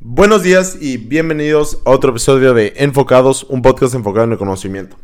Buenos 0.00 0.44
días 0.44 0.80
y 0.80 0.96
bienvenidos 0.96 1.82
a 1.84 1.90
otro 1.90 2.10
episodio 2.10 2.54
de 2.54 2.72
Enfocados, 2.76 3.42
un 3.42 3.62
podcast 3.62 3.96
enfocado 3.96 4.26
en 4.26 4.32
el 4.32 4.38
conocimiento. 4.38 4.96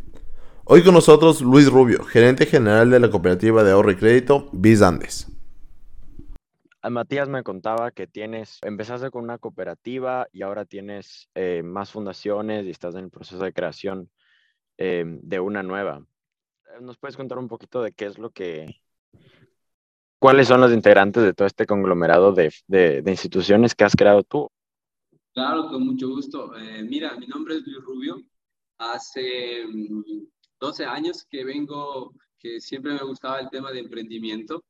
Hoy 0.62 0.84
con 0.84 0.94
nosotros 0.94 1.40
Luis 1.40 1.68
Rubio, 1.68 2.04
gerente 2.04 2.46
general 2.46 2.92
de 2.92 3.00
la 3.00 3.10
cooperativa 3.10 3.64
de 3.64 3.72
ahorro 3.72 3.90
y 3.90 3.96
crédito 3.96 4.48
Bis 4.52 4.82
Andes. 4.82 5.26
Ah, 6.80 6.90
Matías 6.90 7.28
me 7.28 7.42
contaba 7.42 7.90
que 7.90 8.06
tienes, 8.06 8.60
empezaste 8.62 9.10
con 9.10 9.24
una 9.24 9.38
cooperativa 9.38 10.28
y 10.30 10.42
ahora 10.42 10.64
tienes 10.64 11.28
eh, 11.34 11.64
más 11.64 11.90
fundaciones 11.90 12.64
y 12.64 12.70
estás 12.70 12.94
en 12.94 13.06
el 13.06 13.10
proceso 13.10 13.42
de 13.42 13.52
creación 13.52 14.08
eh, 14.78 15.04
de 15.04 15.40
una 15.40 15.64
nueva. 15.64 16.06
¿Nos 16.80 16.98
puedes 16.98 17.16
contar 17.16 17.38
un 17.38 17.48
poquito 17.48 17.82
de 17.82 17.90
qué 17.90 18.06
es 18.06 18.16
lo 18.16 18.30
que, 18.30 18.80
cuáles 20.20 20.46
son 20.46 20.60
los 20.60 20.72
integrantes 20.72 21.24
de 21.24 21.34
todo 21.34 21.48
este 21.48 21.66
conglomerado 21.66 22.32
de 22.32 23.02
instituciones 23.06 23.74
que 23.74 23.82
has 23.82 23.96
creado 23.96 24.22
tú? 24.22 24.52
Claro, 25.34 25.66
con 25.66 25.84
mucho 25.84 26.08
gusto. 26.10 26.56
Eh, 26.56 26.84
mira, 26.84 27.16
mi 27.16 27.26
nombre 27.26 27.56
es 27.56 27.66
Luis 27.66 27.82
Rubio. 27.84 28.22
Hace 28.78 29.64
12 30.60 30.86
mm, 30.86 30.88
años 30.88 31.26
que 31.28 31.44
vengo, 31.44 32.14
que 32.38 32.60
siempre 32.60 32.92
me 32.92 33.02
gustaba 33.02 33.40
el 33.40 33.50
tema 33.50 33.72
de 33.72 33.80
emprendimiento 33.80 34.64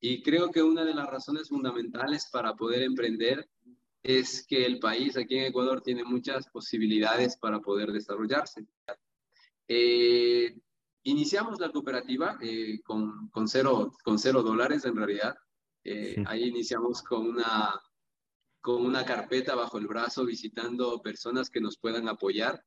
y 0.00 0.20
creo 0.22 0.50
que 0.50 0.62
una 0.62 0.84
de 0.84 0.94
las 0.94 1.06
razones 1.06 1.48
fundamentales 1.48 2.28
para 2.32 2.54
poder 2.54 2.82
emprender 2.82 3.48
es 4.02 4.44
que 4.44 4.66
el 4.66 4.80
país 4.80 5.16
aquí 5.16 5.36
en 5.36 5.46
Ecuador 5.46 5.82
tiene 5.82 6.02
muchas 6.02 6.48
posibilidades 6.48 7.36
para 7.36 7.60
poder 7.60 7.92
desarrollarse. 7.92 8.66
Eh, 9.68 10.58
iniciamos 11.04 11.60
la 11.60 11.70
cooperativa 11.70 12.38
eh, 12.40 12.80
con, 12.82 13.28
con, 13.28 13.46
cero, 13.46 13.92
con 14.02 14.18
cero 14.18 14.42
dólares 14.42 14.84
en 14.84 14.96
realidad. 14.96 15.36
Ahí 16.26 16.48
iniciamos 16.48 17.02
con 17.02 17.26
una 17.26 17.80
con 18.68 18.84
una 18.84 19.02
carpeta 19.02 19.54
bajo 19.54 19.78
el 19.78 19.86
brazo 19.86 20.26
visitando 20.26 21.00
personas 21.00 21.48
que 21.48 21.58
nos 21.58 21.78
puedan 21.78 22.06
apoyar. 22.06 22.62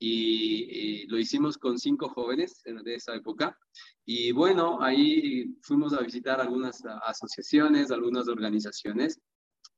Y, 0.00 1.06
lo 1.06 1.16
hicimos 1.16 1.58
con 1.58 1.78
cinco 1.78 2.08
jóvenes 2.08 2.60
de 2.64 2.96
esa 2.96 3.14
época. 3.14 3.56
Y 4.04 4.32
bueno, 4.32 4.82
ahí 4.82 5.56
fuimos 5.62 5.92
a 5.92 6.00
visitar 6.00 6.40
algunas 6.40 6.82
asociaciones, 7.04 7.92
algunas 7.92 8.26
organizaciones, 8.26 9.20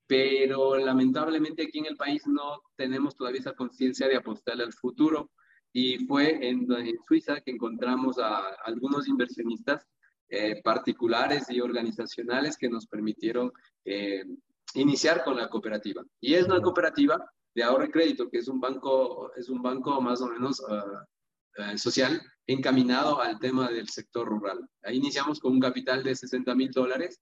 pero 0.06 0.78
lamentablemente 0.78 1.64
aquí 1.64 1.80
en 1.80 1.86
el 1.86 1.96
país 1.98 2.22
no 2.26 2.62
tenemos 2.76 3.14
todavía 3.14 3.40
esa 3.40 3.52
conciencia 3.52 4.08
de 4.08 4.16
apostarle 4.16 4.64
al 4.64 4.72
futuro. 4.72 5.30
Y 5.74 6.06
fue 6.06 6.48
en, 6.48 6.66
Suiza 7.06 7.42
que 7.42 7.50
encontramos 7.50 8.18
a 8.18 8.48
algunos 8.64 9.08
inversionistas 9.08 9.84
eh, 10.30 10.62
particulares 10.64 11.50
y 11.50 11.60
organizacionales 11.60 12.56
que 12.56 12.70
nos 12.70 12.86
permitieron 12.86 13.52
eh, 13.84 14.24
iniciar 14.76 15.24
con 15.24 15.36
la 15.36 15.48
cooperativa. 15.48 16.04
Y 16.20 16.34
es 16.34 16.46
una 16.46 16.60
cooperativa 16.60 17.30
de 17.54 17.62
ahorro 17.62 17.86
y 17.86 17.90
crédito, 17.90 18.28
que 18.28 18.38
es 18.38 18.48
un 18.48 18.60
banco, 18.60 19.32
es 19.34 19.48
un 19.48 19.62
banco 19.62 20.00
más 20.00 20.20
o 20.20 20.28
menos 20.28 20.62
ah, 20.68 21.06
eh, 21.56 21.78
social 21.78 22.20
encaminado 22.46 23.20
al 23.20 23.38
tema 23.38 23.70
del 23.70 23.88
sector 23.88 24.28
rural. 24.28 24.68
Ahí 24.82 24.96
iniciamos 24.96 25.40
con 25.40 25.52
un 25.52 25.60
capital 25.60 26.04
de 26.04 26.14
60 26.14 26.54
mil 26.54 26.70
dólares 26.70 27.20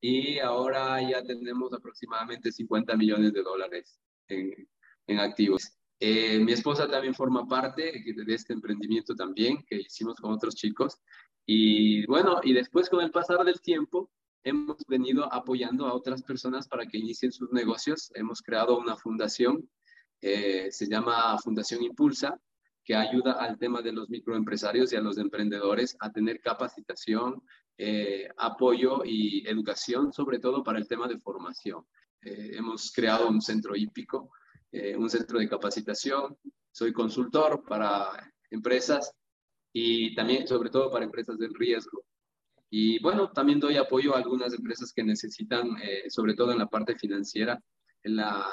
y 0.00 0.38
ahora 0.38 1.00
ya 1.08 1.22
tenemos 1.22 1.72
aproximadamente 1.72 2.50
50 2.50 2.96
millones 2.96 3.32
de 3.32 3.42
dólares 3.42 3.98
en, 4.28 4.68
en 5.06 5.18
activos. 5.18 5.72
Eh, 6.00 6.38
mi 6.40 6.52
esposa 6.52 6.88
también 6.88 7.14
forma 7.14 7.46
parte 7.46 7.92
de 7.92 8.34
este 8.34 8.54
emprendimiento 8.54 9.14
también 9.14 9.62
que 9.66 9.76
hicimos 9.76 10.16
con 10.16 10.32
otros 10.32 10.54
chicos. 10.54 10.98
Y 11.46 12.06
bueno, 12.06 12.40
y 12.42 12.54
después 12.54 12.88
con 12.88 13.02
el 13.02 13.10
pasar 13.10 13.44
del 13.44 13.60
tiempo, 13.60 14.10
hemos 14.44 14.78
venido 14.88 15.32
apoyando 15.32 15.86
a 15.86 15.94
otras 15.94 16.22
personas 16.22 16.68
para 16.68 16.86
que 16.86 16.98
inicien 16.98 17.32
sus 17.32 17.50
negocios. 17.52 18.10
Hemos 18.14 18.42
creado 18.42 18.78
una 18.78 18.96
fundación, 18.96 19.68
eh, 20.20 20.68
se 20.70 20.88
llama 20.88 21.38
Fundación 21.38 21.82
Impulsa, 21.82 22.40
que 22.84 22.94
ayuda 22.94 23.32
al 23.32 23.58
tema 23.58 23.82
de 23.82 23.92
los 23.92 24.08
microempresarios 24.08 24.92
y 24.92 24.96
a 24.96 25.00
los 25.00 25.18
emprendedores 25.18 25.96
a 26.00 26.10
tener 26.10 26.40
capacitación, 26.40 27.42
eh, 27.76 28.28
apoyo 28.36 29.02
y 29.04 29.46
educación, 29.46 30.12
sobre 30.12 30.38
todo 30.38 30.62
para 30.62 30.78
el 30.78 30.88
tema 30.88 31.06
de 31.06 31.18
formación. 31.18 31.84
Eh, 32.22 32.52
hemos 32.54 32.92
creado 32.92 33.28
un 33.28 33.40
centro 33.40 33.76
hípico, 33.76 34.30
un 34.96 35.10
centro 35.10 35.40
de 35.40 35.48
capacitación. 35.48 36.36
Soy 36.70 36.92
consultor 36.92 37.64
para 37.64 38.32
empresas 38.50 39.12
y 39.72 40.14
también, 40.14 40.46
sobre 40.46 40.70
todo, 40.70 40.92
para 40.92 41.04
empresas 41.04 41.38
del 41.38 41.52
riesgo. 41.54 42.04
Y 42.70 43.00
bueno, 43.00 43.30
también 43.32 43.58
doy 43.58 43.76
apoyo 43.76 44.14
a 44.14 44.18
algunas 44.18 44.54
empresas 44.54 44.92
que 44.92 45.02
necesitan, 45.02 45.76
eh, 45.82 46.08
sobre 46.08 46.34
todo 46.34 46.52
en 46.52 46.58
la 46.58 46.68
parte 46.68 46.94
financiera, 46.94 47.60
en 48.04 48.16
la 48.16 48.46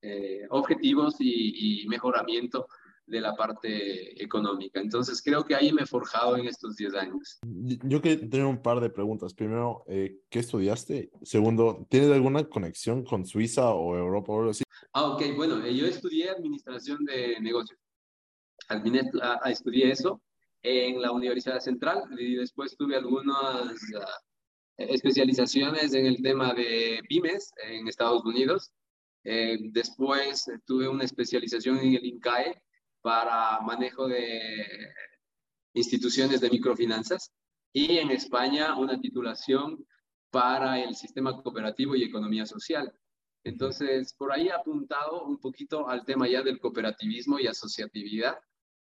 eh, 0.00 0.46
objetivos 0.50 1.16
y, 1.18 1.84
mejoramiento 1.88 2.68
de 3.06 3.20
la 3.20 3.34
parte 3.34 4.22
económica. 4.22 4.80
Entonces, 4.80 5.20
creo 5.22 5.44
que 5.44 5.54
ahí 5.54 5.72
me 5.72 5.82
he 5.82 5.86
forjado 5.86 6.36
en 6.36 6.46
estos 6.46 6.76
10 6.76 6.94
años. 6.94 7.38
Yo 7.42 8.00
quiero 8.00 8.28
tener 8.28 8.46
un 8.46 8.62
par 8.62 8.80
de 8.80 8.90
preguntas. 8.90 9.34
Primero, 9.34 9.84
eh, 9.88 10.20
¿qué 10.28 10.40
estudiaste? 10.40 11.10
Segundo, 11.22 11.86
¿tienes 11.88 12.10
alguna 12.10 12.44
conexión 12.44 13.04
con 13.04 13.26
Suiza 13.26 13.70
o 13.70 13.96
Europa 13.96 14.32
o 14.32 14.38
algo 14.38 14.50
así? 14.50 14.64
Ah, 14.92 15.06
ok, 15.06 15.22
bueno, 15.36 15.64
yo 15.66 15.86
estudié 15.86 16.30
administración 16.30 17.04
de 17.04 17.40
negocios. 17.40 17.78
Ah, 18.68 19.50
estudié 19.50 19.90
eso 19.90 20.20
en 20.66 21.00
la 21.00 21.12
Universidad 21.12 21.60
Central 21.60 22.02
y 22.18 22.34
después 22.34 22.76
tuve 22.76 22.96
algunas 22.96 23.78
ah, 23.94 24.20
especializaciones 24.76 25.94
en 25.94 26.06
el 26.06 26.20
tema 26.20 26.54
de 26.54 27.00
pymes 27.08 27.52
en 27.62 27.86
Estados 27.86 28.24
Unidos. 28.24 28.72
Eh, 29.22 29.58
después 29.70 30.44
tuve 30.66 30.88
una 30.88 31.04
especialización 31.04 31.78
en 31.78 31.94
el 31.94 32.04
INCAE 32.04 32.60
para 33.00 33.60
manejo 33.60 34.08
de 34.08 34.66
instituciones 35.74 36.40
de 36.40 36.50
microfinanzas 36.50 37.32
y 37.72 37.98
en 37.98 38.10
España 38.10 38.76
una 38.76 39.00
titulación 39.00 39.86
para 40.30 40.82
el 40.82 40.96
sistema 40.96 41.40
cooperativo 41.40 41.94
y 41.94 42.02
economía 42.02 42.44
social. 42.44 42.92
Entonces, 43.44 44.14
por 44.14 44.32
ahí 44.32 44.48
apuntado 44.48 45.22
un 45.22 45.38
poquito 45.38 45.88
al 45.88 46.04
tema 46.04 46.26
ya 46.26 46.42
del 46.42 46.58
cooperativismo 46.58 47.38
y 47.38 47.46
asociatividad 47.46 48.36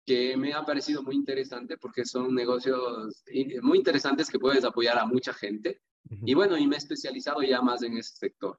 que 0.06 0.36
me 0.36 0.52
ha 0.52 0.64
parecido 0.64 1.02
muy 1.02 1.14
interesante 1.14 1.76
porque 1.78 2.04
son 2.04 2.34
negocios 2.34 3.24
muy 3.62 3.78
interesantes 3.78 4.30
que 4.30 4.38
puedes 4.38 4.64
apoyar 4.64 4.98
a 4.98 5.06
mucha 5.06 5.32
gente. 5.32 5.80
Y 6.24 6.34
bueno, 6.34 6.58
y 6.58 6.66
me 6.66 6.76
he 6.76 6.78
especializado 6.78 7.42
ya 7.42 7.62
más 7.62 7.82
en 7.82 7.96
ese 7.96 8.14
sector. 8.16 8.58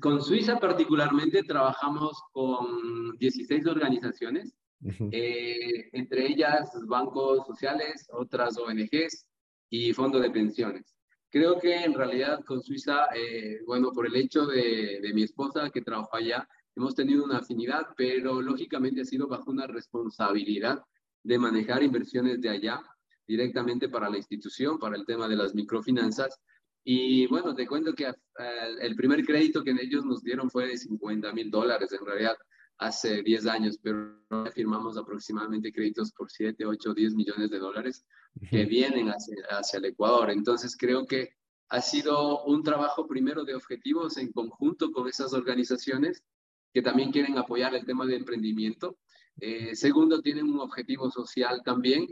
Con 0.00 0.22
Suiza 0.22 0.58
particularmente 0.58 1.42
trabajamos 1.44 2.20
con 2.32 3.16
16 3.18 3.66
organizaciones, 3.66 4.56
eh, 5.12 5.88
entre 5.92 6.26
ellas 6.26 6.70
bancos 6.86 7.46
sociales, 7.46 8.08
otras 8.12 8.58
ONGs 8.58 9.26
y 9.70 9.92
fondos 9.92 10.22
de 10.22 10.30
pensiones. 10.30 10.96
Creo 11.30 11.58
que 11.58 11.84
en 11.84 11.94
realidad 11.94 12.40
con 12.44 12.62
Suiza, 12.62 13.06
eh, 13.14 13.60
bueno, 13.66 13.92
por 13.92 14.06
el 14.06 14.16
hecho 14.16 14.46
de, 14.46 15.00
de 15.00 15.12
mi 15.14 15.22
esposa 15.22 15.70
que 15.70 15.82
trabaja 15.82 16.16
allá, 16.16 16.48
hemos 16.76 16.94
tenido 16.94 17.24
una 17.24 17.38
afinidad, 17.38 17.88
pero 17.96 18.42
lógicamente 18.42 19.02
ha 19.02 19.04
sido 19.04 19.28
bajo 19.28 19.50
una 19.50 19.66
responsabilidad 19.66 20.82
de 21.22 21.38
manejar 21.38 21.82
inversiones 21.82 22.40
de 22.40 22.50
allá 22.50 22.82
directamente 23.26 23.88
para 23.88 24.10
la 24.10 24.18
institución, 24.18 24.78
para 24.78 24.96
el 24.96 25.06
tema 25.06 25.28
de 25.28 25.36
las 25.36 25.54
microfinanzas. 25.54 26.38
Y 26.84 27.26
bueno, 27.28 27.54
te 27.54 27.66
cuento 27.66 27.94
que 27.94 28.04
eh, 28.06 28.14
el 28.80 28.94
primer 28.94 29.24
crédito 29.24 29.64
que 29.64 29.70
ellos 29.70 30.04
nos 30.04 30.22
dieron 30.22 30.50
fue 30.50 30.66
de 30.66 30.76
50 30.76 31.32
mil 31.32 31.50
dólares, 31.50 31.92
en 31.92 32.04
realidad 32.04 32.36
hace 32.76 33.22
10 33.22 33.46
años, 33.46 33.78
pero 33.80 34.20
firmamos 34.52 34.98
aproximadamente 34.98 35.72
créditos 35.72 36.12
por 36.12 36.30
7, 36.30 36.66
8, 36.66 36.92
10 36.92 37.14
millones 37.14 37.50
de 37.50 37.58
dólares 37.58 38.04
que 38.50 38.64
vienen 38.64 39.08
hacia, 39.08 39.36
hacia 39.50 39.78
el 39.78 39.86
Ecuador. 39.86 40.30
Entonces 40.30 40.76
creo 40.76 41.06
que 41.06 41.30
ha 41.70 41.80
sido 41.80 42.44
un 42.44 42.62
trabajo 42.62 43.06
primero 43.06 43.44
de 43.44 43.54
objetivos 43.54 44.18
en 44.18 44.32
conjunto 44.32 44.90
con 44.92 45.08
esas 45.08 45.32
organizaciones 45.32 46.22
que 46.74 46.82
también 46.82 47.12
quieren 47.12 47.38
apoyar 47.38 47.72
el 47.76 47.86
tema 47.86 48.04
de 48.04 48.16
emprendimiento. 48.16 48.98
Eh, 49.40 49.76
segundo, 49.76 50.20
tienen 50.20 50.50
un 50.50 50.58
objetivo 50.58 51.08
social 51.08 51.62
también 51.64 52.04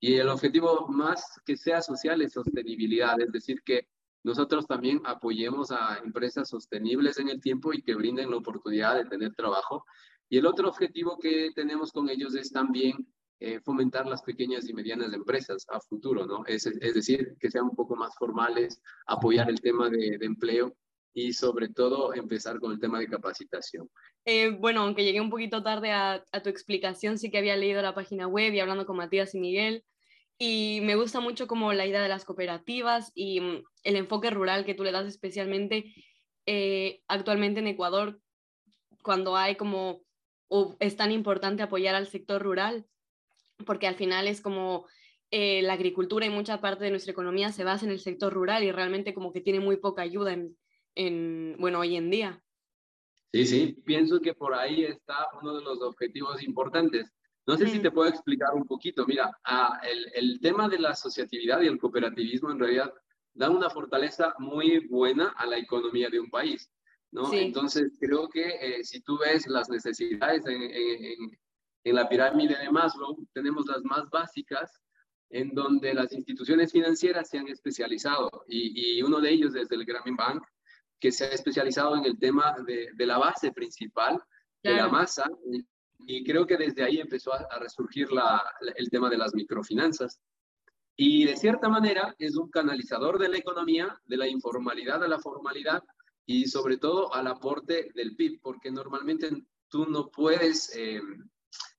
y 0.00 0.14
el 0.14 0.30
objetivo 0.30 0.88
más 0.88 1.22
que 1.44 1.56
sea 1.56 1.82
social 1.82 2.22
es 2.22 2.32
sostenibilidad, 2.32 3.20
es 3.20 3.30
decir, 3.30 3.60
que 3.62 3.88
nosotros 4.24 4.66
también 4.66 5.02
apoyemos 5.04 5.70
a 5.70 5.98
empresas 6.02 6.48
sostenibles 6.48 7.18
en 7.18 7.28
el 7.28 7.40
tiempo 7.42 7.74
y 7.74 7.82
que 7.82 7.94
brinden 7.94 8.30
la 8.30 8.38
oportunidad 8.38 8.96
de 8.96 9.04
tener 9.04 9.34
trabajo. 9.34 9.84
Y 10.30 10.38
el 10.38 10.46
otro 10.46 10.68
objetivo 10.68 11.18
que 11.18 11.50
tenemos 11.54 11.92
con 11.92 12.08
ellos 12.08 12.34
es 12.34 12.50
también 12.50 13.06
eh, 13.38 13.60
fomentar 13.60 14.06
las 14.06 14.22
pequeñas 14.22 14.66
y 14.66 14.72
medianas 14.72 15.12
empresas 15.12 15.66
a 15.68 15.78
futuro, 15.78 16.26
¿no? 16.26 16.42
Es, 16.46 16.64
decir, 16.64 17.36
que 17.38 17.50
sean 17.50 17.66
un 17.66 17.76
poco 17.76 17.94
más 17.94 18.16
formales, 18.16 18.80
apoyar 19.06 19.50
el 19.50 19.60
tema 19.60 19.90
de 19.90 20.18
empleo 20.22 20.74
y 21.16 21.32
sobre 21.32 21.70
todo 21.70 22.12
empezar 22.12 22.60
con 22.60 22.72
el 22.72 22.78
tema 22.78 22.98
de 22.98 23.08
capacitación. 23.08 23.88
Eh, 24.26 24.50
bueno, 24.50 24.82
aunque 24.82 25.02
llegué 25.02 25.22
un 25.22 25.30
poquito 25.30 25.62
tarde 25.62 25.90
a, 25.90 26.22
tu 26.44 26.50
explicación, 26.50 27.16
sí 27.16 27.30
que 27.30 27.38
había 27.38 27.56
leído 27.56 27.80
la 27.80 27.94
página 27.94 28.26
web 28.26 28.52
y 28.52 28.60
hablando 28.60 28.84
con 28.84 28.98
Matías 28.98 29.34
y 29.34 29.40
Miguel. 29.40 29.82
Y 30.36 30.80
me 30.82 30.94
gusta 30.94 31.20
mucho 31.20 31.46
como 31.46 31.72
la 31.72 31.86
idea 31.86 32.02
de 32.02 32.10
las 32.10 32.26
cooperativas 32.26 33.12
y 33.14 33.40
mm, 33.40 33.64
el 33.84 33.96
enfoque 33.96 34.28
rural 34.28 34.66
que 34.66 34.74
tú 34.74 34.84
le 34.84 34.92
das 34.92 35.06
especialmente 35.06 35.94
eh, 36.44 37.00
actualmente 37.08 37.60
en 37.60 37.68
Ecuador. 37.68 38.20
cuando 39.02 39.36
hay 39.36 39.56
como, 39.56 40.02
o 40.48 40.76
es 40.80 40.96
tan 40.96 41.12
importante 41.12 41.62
apoyar 41.62 41.94
al 41.94 42.08
sector 42.08 42.42
rural, 42.42 42.84
porque 43.64 43.86
al 43.86 43.94
final 43.94 44.28
es 44.28 44.42
como 44.42 44.86
eh, 45.30 45.62
la 45.62 45.72
agricultura 45.72 46.26
y 46.26 46.30
mucha 46.30 46.60
parte 46.60 46.84
de 46.84 46.90
nuestra 46.90 47.12
economía 47.12 47.52
se 47.52 47.64
basa 47.64 47.86
en 47.86 47.92
el 47.92 48.00
sector 48.00 48.34
rural 48.34 48.64
y 48.64 48.70
realmente 48.70 49.14
como 49.14 49.32
que 49.32 49.40
tiene 49.40 49.60
muy 49.60 49.78
poca 49.78 50.02
ayuda 50.02 50.34
en, 50.34 50.58
en 50.96 51.56
bueno, 51.58 51.80
hoy 51.80 51.96
en 51.96 52.10
día. 52.10 52.42
Sí, 53.32 53.46
sí, 53.46 53.82
pienso 53.84 54.20
que 54.20 54.34
por 54.34 54.54
ahí 54.54 54.84
está 54.84 55.28
uno 55.40 55.54
de 55.54 55.62
los 55.62 55.80
objetivos 55.82 56.42
importantes. 56.42 57.12
No 57.46 57.56
sé 57.56 57.68
si 57.68 57.78
te 57.78 57.92
puedo 57.92 58.08
explicar 58.08 58.54
un 58.54 58.66
poquito. 58.66 59.06
Mira, 59.06 59.30
ah, 59.44 59.80
el, 59.84 60.10
el, 60.14 60.40
tema 60.40 60.68
de 60.68 60.80
la 60.80 60.90
asociatividad 60.90 61.60
y 61.60 61.68
el 61.68 61.78
cooperativismo 61.78 62.50
en 62.50 62.58
realidad 62.58 62.92
da 63.34 63.50
una 63.50 63.70
fortaleza 63.70 64.34
muy 64.38 64.86
buena 64.88 65.28
a 65.36 65.46
la 65.46 65.58
economía 65.58 66.08
de 66.08 66.18
un 66.18 66.30
país. 66.30 66.68
¿no? 67.12 67.32
Entonces, 67.32 67.92
creo 68.00 68.28
que 68.28 68.48
eh, 68.60 68.84
si 68.84 69.00
tú 69.00 69.18
ves 69.18 69.46
las 69.46 69.68
necesidades 69.68 70.44
en, 70.46 70.62
en, 70.62 71.38
en, 71.84 71.94
la 71.94 72.08
pirámide 72.08 72.58
de 72.58 72.70
Maslow, 72.70 73.16
tenemos 73.32 73.66
las 73.66 73.84
más 73.84 74.08
básicas, 74.10 74.80
en 75.30 75.54
donde 75.54 75.94
las 75.94 76.12
instituciones 76.12 76.72
financieras 76.72 77.28
se 77.28 77.38
han 77.38 77.48
especializado, 77.48 78.30
y, 78.48 78.98
y 78.98 79.02
uno 79.02 79.20
de 79.20 79.30
ellos 79.30 79.54
es 79.54 79.70
el 79.70 79.84
Grameen 79.84 80.16
Bank, 80.16 80.42
que 81.00 81.12
se 81.12 81.24
ha 81.24 81.28
especializado 81.28 81.96
en 81.96 82.04
el 82.04 82.18
tema 82.18 82.56
de, 82.66 82.90
de 82.94 83.06
la 83.06 83.18
base 83.18 83.52
principal, 83.52 84.22
de 84.62 84.74
la 84.74 84.88
masa, 84.88 85.30
y, 86.06 86.24
creo 86.24 86.46
que 86.46 86.56
desde 86.56 86.82
ahí 86.82 86.98
empezó 86.98 87.32
a, 87.32 87.46
a 87.50 87.58
resurgir 87.58 88.10
la, 88.12 88.42
el 88.76 88.90
tema 88.90 89.08
de 89.08 89.18
las 89.18 89.34
microfinanzas. 89.34 90.20
Y 90.96 91.24
de 91.24 91.36
cierta 91.36 91.68
manera 91.68 92.14
es 92.18 92.36
un 92.36 92.50
canalizador 92.50 93.18
de 93.18 93.28
la 93.28 93.36
economía, 93.36 94.00
de 94.04 94.16
la 94.16 94.26
informalidad 94.26 95.04
a 95.04 95.08
la 95.08 95.18
formalidad 95.18 95.82
y 96.24 96.46
sobre 96.46 96.78
todo 96.78 97.14
al 97.14 97.26
aporte 97.28 97.90
del 97.94 98.16
PIB, 98.16 98.40
porque 98.42 98.70
normalmente 98.70 99.30
tú 99.68 99.86
no 99.86 100.10
puedes 100.10 100.74
eh, 100.76 101.00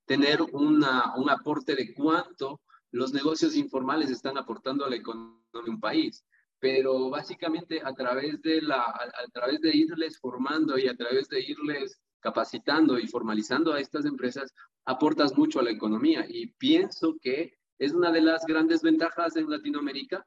tener 0.05 0.41
una, 0.53 1.15
un 1.15 1.29
aporte 1.29 1.75
de 1.75 1.93
cuánto 1.93 2.61
los 2.91 3.13
negocios 3.13 3.55
informales 3.55 4.09
están 4.09 4.37
aportando 4.37 4.85
a 4.85 4.89
la 4.89 4.95
economía 4.95 5.41
de 5.51 5.69
un 5.69 5.79
país. 5.79 6.23
Pero 6.59 7.09
básicamente 7.09 7.81
a 7.83 7.94
través 7.94 8.42
de, 8.42 8.62
la, 8.62 8.81
a 8.81 9.27
través 9.31 9.62
de 9.62 9.75
irles 9.75 10.19
formando 10.19 10.77
y 10.77 10.88
a 10.88 10.95
través 10.95 11.27
de 11.30 11.42
irles 11.42 12.00
capacitando 12.19 12.98
y 12.98 13.07
formalizando 13.07 13.74
a 13.74 13.80
estas 13.80 14.06
empresas, 14.06 14.54
aportas 14.86 15.38
mucho 15.38 15.59
a 15.59 15.63
la 15.63 15.71
economía. 15.71 16.25
Y 16.27 16.48
pienso 16.48 17.15
que 17.21 17.57
es 17.77 17.94
una 17.94 18.12
de 18.12 18.21
las 18.21 18.45
grandes 18.45 18.81
ventajas 18.81 19.36
en 19.36 19.50
Latinoamérica 19.50 20.25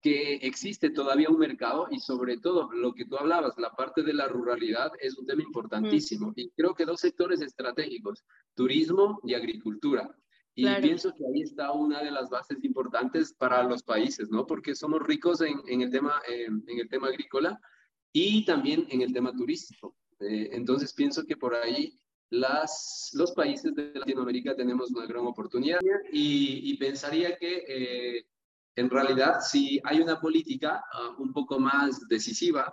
que 0.00 0.36
existe 0.36 0.90
todavía 0.90 1.28
un 1.28 1.38
mercado 1.38 1.86
y 1.90 2.00
sobre 2.00 2.38
todo 2.38 2.72
lo 2.72 2.94
que 2.94 3.04
tú 3.04 3.18
hablabas, 3.18 3.58
la 3.58 3.70
parte 3.70 4.02
de 4.02 4.14
la 4.14 4.28
ruralidad 4.28 4.92
es 4.98 5.18
un 5.18 5.26
tema 5.26 5.42
importantísimo 5.42 6.32
y 6.36 6.50
creo 6.50 6.74
que 6.74 6.86
dos 6.86 7.00
sectores 7.00 7.42
estratégicos, 7.42 8.24
turismo 8.54 9.20
y 9.24 9.34
agricultura. 9.34 10.10
Y 10.60 10.82
pienso 10.82 11.14
que 11.16 11.24
ahí 11.26 11.42
está 11.42 11.72
una 11.72 12.02
de 12.02 12.10
las 12.10 12.28
bases 12.28 12.62
importantes 12.62 13.32
para 13.32 13.62
los 13.62 13.82
países, 13.82 14.28
¿no? 14.30 14.46
Porque 14.46 14.74
somos 14.74 15.02
ricos 15.02 15.40
en, 15.40 15.60
en 15.66 15.82
el, 15.82 15.90
tema, 15.90 16.20
en 16.28 16.62
el 16.66 16.88
tema 16.88 17.08
agrícola 17.08 17.60
y 18.12 18.44
también 18.44 18.86
en 18.90 19.02
el 19.02 19.12
tema 19.12 19.32
turístico. 19.32 19.96
Eh, 20.20 20.50
entonces 20.52 20.92
pienso 20.92 21.24
que 21.24 21.36
por 21.36 21.54
ahí 21.54 21.98
las, 22.30 23.10
los 23.14 23.32
países 23.32 23.74
de 23.74 23.92
Latinoamérica 23.94 24.54
tenemos 24.54 24.90
una 24.90 25.06
gran 25.06 25.26
oportunidad 25.26 25.80
y, 26.12 26.76
pensaría 26.76 27.36
que 27.36 27.64
eh, 27.66 28.26
en 28.76 28.88
realidad 28.88 29.40
si 29.40 29.80
hay 29.84 30.00
una 30.00 30.20
política 30.20 30.84
ah, 30.92 31.16
un 31.18 31.32
poco 31.32 31.58
más 31.58 32.06
decisiva 32.08 32.72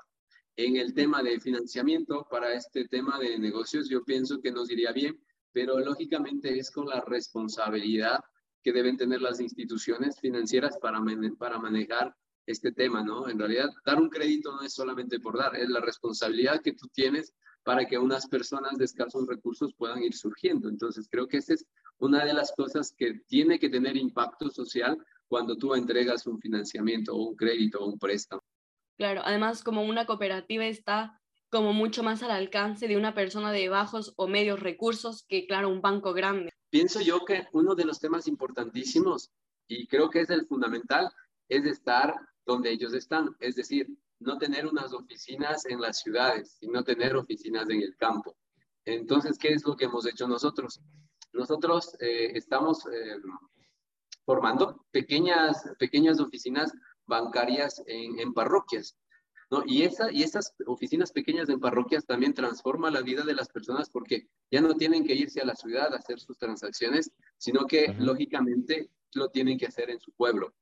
en 0.56 0.76
el 0.76 0.94
tema 0.94 1.24
de 1.24 1.40
financiamiento 1.40 2.28
para 2.30 2.54
este 2.54 2.88
tema 2.88 3.18
de 3.20 3.40
negocios, 3.40 3.90
yo 3.90 4.04
pienso 4.04 4.40
que 4.42 4.52
nos 4.52 4.70
iría 4.70 4.92
bien, 4.92 5.20
pero 5.58 5.80
lógicamente 5.80 6.60
es 6.60 6.70
con 6.70 6.88
la 6.88 7.02
responsabilidad 7.02 8.20
que 8.62 8.72
deben 8.72 8.96
tener 8.96 9.22
las 9.22 9.40
instituciones 9.40 10.20
financieras 10.20 10.78
para, 10.80 11.02
para 11.40 11.58
manejar 11.58 12.16
este 12.46 12.72
tema, 12.72 13.02
¿no? 13.02 13.28
En 13.28 13.40
realidad, 13.40 13.72
dar 13.84 14.00
un 14.00 14.08
crédito 14.08 14.52
no 14.52 14.62
es 14.62 14.76
solamente 14.76 15.20
por 15.20 15.36
dar, 15.36 15.56
es 15.56 15.68
la 15.70 15.80
responsabilidad 15.80 16.62
que 16.62 16.74
tú 16.74 16.88
tienes 16.94 17.34
para 17.64 17.88
que 17.88 17.98
unas 17.98 18.28
personas 18.28 18.78
de 18.78 18.86
escasos 18.86 19.26
recursos 19.26 19.74
puedan 19.76 20.04
ir 20.04 20.14
surgiendo. 20.14 20.70
Entonces, 20.70 21.08
creo 21.10 21.28
que 21.28 21.38
esa 21.38 21.56
es 21.56 21.66
una 21.98 22.24
de 22.24 22.36
las 22.36 22.52
cosas 22.56 22.94
que 22.96 23.16
tiene 23.28 23.58
que 23.58 23.70
tener 23.70 23.98
impacto 23.98 24.52
social 24.52 24.96
cuando 25.28 25.58
tú 25.58 25.74
entregas 25.74 26.28
un 26.28 26.40
financiamiento 26.40 27.16
o 27.16 27.30
un 27.30 27.36
crédito 27.36 27.80
o 27.80 27.88
un 27.88 27.98
préstamo. 27.98 28.44
Claro, 28.96 29.22
además 29.26 29.64
como 29.64 29.82
una 29.82 30.06
cooperativa 30.06 30.68
está 30.68 31.20
como 31.50 31.74
mucho 31.74 32.04
más 32.04 32.24
al 32.24 32.32
alcance 32.32 32.88
de 32.88 32.98
una 32.98 33.14
persona 33.14 33.52
de 33.52 33.70
bajos 33.70 34.14
o 34.18 34.28
medios 34.28 34.60
recursos 34.60 35.26
que, 35.28 35.48
claro, 35.48 35.70
un 35.70 35.82
banco 35.82 36.14
grande. 36.14 36.52
Pienso 36.70 37.02
yo 37.02 37.24
que 37.26 37.48
uno 37.54 37.76
de 37.76 37.86
los 37.86 38.00
temas 38.00 38.28
importantísimos, 38.28 39.32
y 39.68 39.88
creo 39.88 40.10
que 40.10 40.22
es 40.22 40.30
el 40.30 40.46
fundamental, 40.46 41.10
es 41.50 41.66
estar 41.66 42.14
donde 42.46 42.72
ellos 42.72 42.94
están. 42.94 43.36
Es 43.40 43.56
decir, 43.56 43.88
no 44.20 44.38
tener 44.38 44.66
unas 44.66 44.94
oficinas 44.94 45.66
en 45.66 45.80
las 45.80 46.00
ciudades, 46.00 46.58
sino 46.60 46.84
tener 46.84 47.16
oficinas 47.16 47.70
en 47.70 47.82
el 47.82 47.96
campo. 47.98 48.36
Entonces, 48.86 49.38
¿qué 49.38 49.50
es 49.50 49.66
lo 49.66 49.76
que 49.76 49.86
hemos 49.86 50.06
hecho 50.06 50.28
nosotros? 50.28 50.82
Nosotros 51.34 51.96
eh, 52.00 52.32
estamos 52.36 52.86
eh, 52.88 53.18
formando 54.26 54.86
pequeñas, 54.92 55.70
pequeñas 55.78 56.20
oficinas 56.20 56.72
bancarias 57.06 57.82
en, 57.86 58.34
parroquias. 58.34 58.98
¿No? 59.50 59.64
Y, 59.66 59.84
esa, 59.84 60.12
y 60.12 60.24
esas 60.24 60.54
oficinas 60.66 61.12
pequeñas 61.12 61.50
en 61.50 61.60
parroquias 61.60 62.06
también 62.06 62.34
transforman 62.34 62.94
la 62.94 63.02
vida 63.02 63.24
de 63.24 63.34
las 63.34 63.50
personas 63.50 63.90
porque 63.90 64.28
ya 64.52 64.62
no 64.62 64.76
tienen 64.76 65.06
que 65.06 65.14
irse 65.14 65.42
a 65.42 65.46
la 65.46 65.56
ciudad 65.56 65.94
a 65.94 65.98
hacer 65.98 66.20
sus 66.20 66.38
transacciones, 66.38 67.12
sino 67.38 67.66
que 67.66 67.96
lógicamente 68.00 68.90
lo 69.14 69.30
tienen 69.30 69.58
que 69.58 69.68
hacer 69.68 69.90
en 69.90 70.00
su 70.00 70.12
pueblo. 70.12 70.54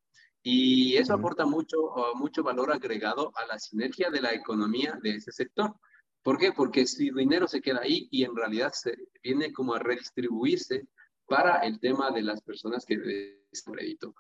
Y 0.43 0.95
eso 0.97 1.13
aporta 1.13 1.45
mucho, 1.45 1.77
mucho 2.15 2.43
valor 2.43 2.71
agregado 2.71 3.31
a 3.35 3.47
la 3.47 3.57
sinergia 3.57 4.11
de 4.11 4.21
la 4.21 4.33
economía 4.33 4.99
de 5.01 5.15
ese 5.15 5.31
sector. 5.31 5.73
¿Por 6.21 6.37
qué? 6.37 6.51
Porque 6.51 6.85
si 6.85 7.07
el 7.07 7.15
dinero 7.15 7.47
se 7.47 7.61
queda 7.61 7.79
ahí 7.81 8.07
y 8.11 8.23
en 8.23 8.35
realidad 8.35 8.71
se 8.73 8.95
viene 9.23 9.51
como 9.51 9.73
a 9.73 9.79
redistribuirse 9.79 10.87
para 11.27 11.59
el 11.59 11.79
tema 11.79 12.11
de 12.11 12.21
las 12.21 12.41
personas 12.41 12.85
que 12.85 12.97
de 12.97 13.45
crédito. 13.65 14.13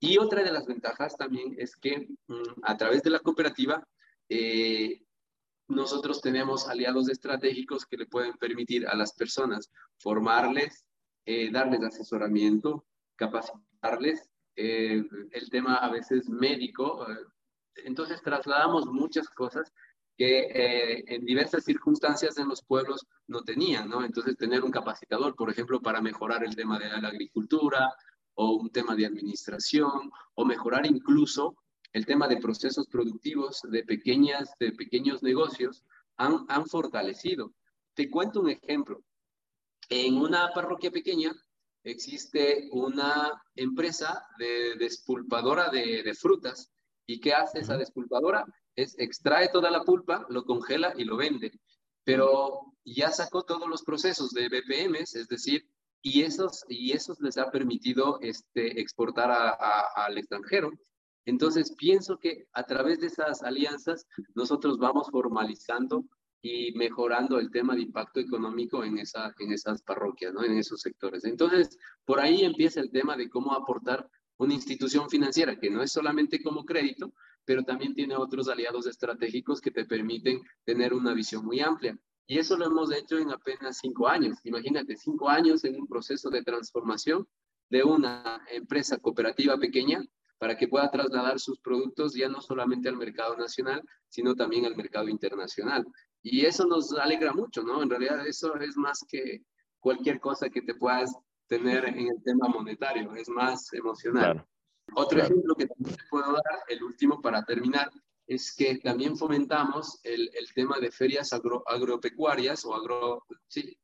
Y 0.00 0.18
otra 0.18 0.42
de 0.42 0.52
las 0.52 0.66
ventajas 0.66 1.16
también 1.16 1.54
es 1.58 1.76
que 1.76 2.08
mm, 2.26 2.62
a 2.62 2.76
través 2.76 3.02
de 3.02 3.10
la 3.10 3.20
cooperativa 3.20 3.86
eh, 4.28 5.02
nosotros 5.68 6.20
tenemos 6.20 6.68
aliados 6.68 7.08
estratégicos 7.08 7.86
que 7.86 7.96
le 7.96 8.06
pueden 8.06 8.32
permitir 8.34 8.86
a 8.86 8.94
las 8.94 9.12
personas 9.12 9.70
formarles, 9.98 10.84
eh, 11.26 11.50
darles 11.50 11.82
asesoramiento, 11.82 12.86
capacitarles 13.16 14.30
eh, 14.56 15.04
el 15.30 15.50
tema 15.50 15.76
a 15.76 15.90
veces 15.90 16.28
médico. 16.28 17.06
Entonces 17.76 18.22
trasladamos 18.22 18.86
muchas 18.86 19.28
cosas 19.28 19.72
que 20.16 21.04
en 21.06 21.24
diversas 21.24 21.64
circunstancias 21.64 22.38
en 22.38 22.48
los 22.48 22.64
pueblos 22.64 23.06
no 23.28 23.42
tenían, 23.42 23.88
¿no? 23.88 24.04
Entonces 24.04 24.36
tener 24.36 24.64
un 24.64 24.72
capacitador, 24.72 25.36
por 25.36 25.48
ejemplo, 25.48 25.80
para 25.80 26.00
mejorar 26.00 26.42
el 26.42 26.56
tema 26.56 26.76
de 26.76 26.88
la 26.88 27.08
agricultura 27.08 27.94
o 28.34 28.54
un 28.54 28.70
tema 28.70 28.96
de 28.96 29.06
administración 29.06 30.10
o 30.34 30.44
mejorar 30.44 30.86
incluso 30.86 31.54
el 31.92 32.06
tema 32.06 32.28
de 32.28 32.36
procesos 32.36 32.86
productivos 32.88 33.60
de, 33.62 33.84
pequeñas, 33.84 34.50
de 34.58 34.72
pequeños 34.72 35.22
negocios, 35.22 35.84
han, 36.16 36.44
han 36.48 36.66
fortalecido. 36.66 37.52
Te 37.94 38.10
cuento 38.10 38.40
un 38.40 38.50
ejemplo. 38.50 39.02
En 39.88 40.16
una 40.18 40.52
parroquia 40.52 40.90
pequeña 40.90 41.32
existe 41.82 42.68
una 42.72 43.42
empresa 43.54 44.26
de 44.38 44.74
despulpadora 44.76 45.70
de, 45.70 46.14
frutas. 46.14 46.70
¿Y 47.06 47.20
qué 47.20 47.32
hace 47.32 47.60
esa 47.60 47.76
despulpadora? 47.76 48.44
Es 48.76 48.98
extrae 48.98 49.48
toda 49.48 49.70
la 49.70 49.82
pulpa, 49.82 50.26
lo 50.28 50.44
congela 50.44 50.92
y 50.96 51.04
lo 51.04 51.16
vende. 51.16 51.52
Pero 52.04 52.74
ya 52.84 53.10
sacó 53.10 53.42
todos 53.42 53.68
los 53.68 53.82
procesos 53.82 54.30
de 54.30 54.48
BPMs, 54.48 55.14
es 55.14 55.28
decir, 55.28 55.66
y 56.02 56.22
esos, 56.22 56.64
y 56.68 56.92
esos 56.92 57.20
les 57.20 57.38
ha 57.38 57.50
permitido 57.50 58.18
este, 58.20 58.80
exportar 58.80 59.30
al 59.30 60.18
extranjero. 60.18 60.70
Entonces, 61.28 61.74
pienso 61.76 62.18
que 62.18 62.46
a 62.54 62.62
través 62.62 63.00
de 63.00 63.08
esas 63.08 63.42
alianzas 63.42 64.06
nosotros 64.34 64.78
vamos 64.78 65.10
formalizando 65.10 66.06
y 66.40 66.72
mejorando 66.72 67.38
el 67.38 67.50
tema 67.50 67.74
de 67.74 67.82
impacto 67.82 68.18
económico 68.18 68.82
en, 68.82 68.96
esa, 68.96 69.34
en 69.38 69.52
esas 69.52 69.82
parroquias, 69.82 70.32
¿no? 70.32 70.42
en 70.42 70.56
esos 70.56 70.80
sectores. 70.80 71.26
Entonces, 71.26 71.76
por 72.06 72.18
ahí 72.18 72.44
empieza 72.44 72.80
el 72.80 72.90
tema 72.90 73.14
de 73.14 73.28
cómo 73.28 73.52
aportar 73.52 74.08
una 74.38 74.54
institución 74.54 75.10
financiera 75.10 75.60
que 75.60 75.68
no 75.68 75.82
es 75.82 75.92
solamente 75.92 76.42
como 76.42 76.64
crédito, 76.64 77.12
pero 77.44 77.62
también 77.62 77.92
tiene 77.92 78.16
otros 78.16 78.48
aliados 78.48 78.86
estratégicos 78.86 79.60
que 79.60 79.70
te 79.70 79.84
permiten 79.84 80.40
tener 80.64 80.94
una 80.94 81.12
visión 81.12 81.44
muy 81.44 81.60
amplia. 81.60 81.94
Y 82.26 82.38
eso 82.38 82.56
lo 82.56 82.64
hemos 82.64 82.90
hecho 82.90 83.18
en 83.18 83.30
apenas 83.30 83.76
cinco 83.82 84.08
años. 84.08 84.38
Imagínate, 84.44 84.96
cinco 84.96 85.28
años 85.28 85.62
en 85.64 85.78
un 85.78 85.86
proceso 85.86 86.30
de 86.30 86.42
transformación 86.42 87.28
de 87.68 87.82
una 87.84 88.40
empresa 88.50 88.96
cooperativa 88.96 89.58
pequeña 89.58 90.02
para 90.38 90.56
que 90.56 90.68
pueda 90.68 90.90
trasladar 90.90 91.38
sus 91.38 91.58
productos 91.60 92.14
ya 92.14 92.28
no 92.28 92.40
solamente 92.40 92.88
al 92.88 92.96
mercado 92.96 93.36
nacional, 93.36 93.82
sino 94.08 94.34
también 94.34 94.64
al 94.64 94.76
mercado 94.76 95.08
internacional. 95.08 95.86
Y 96.22 96.46
eso 96.46 96.64
nos 96.66 96.92
alegra 96.92 97.32
mucho, 97.32 97.62
¿no? 97.62 97.82
En 97.82 97.90
realidad 97.90 98.26
eso 98.26 98.56
es 98.56 98.76
más 98.76 99.04
que 99.08 99.42
cualquier 99.80 100.20
cosa 100.20 100.48
que 100.48 100.62
te 100.62 100.74
puedas 100.74 101.14
tener 101.48 101.84
en 101.86 102.08
el 102.08 102.22
tema 102.24 102.48
monetario, 102.48 103.14
es 103.14 103.28
más 103.28 103.72
emocional. 103.72 104.44
Otro 104.94 105.20
ejemplo 105.20 105.54
que 105.54 105.66
también 105.66 105.96
te 105.96 106.04
puedo 106.10 106.32
dar, 106.32 106.62
el 106.68 106.82
último 106.82 107.20
para 107.20 107.44
terminar, 107.44 107.90
es 108.26 108.54
que 108.54 108.76
también 108.78 109.16
fomentamos 109.16 110.00
el, 110.02 110.30
el 110.34 110.52
tema 110.54 110.78
de 110.78 110.90
ferias 110.90 111.32
agropecuarias 111.32 112.64
o 112.64 112.74
agro, 112.74 113.24
sí, 113.46 113.78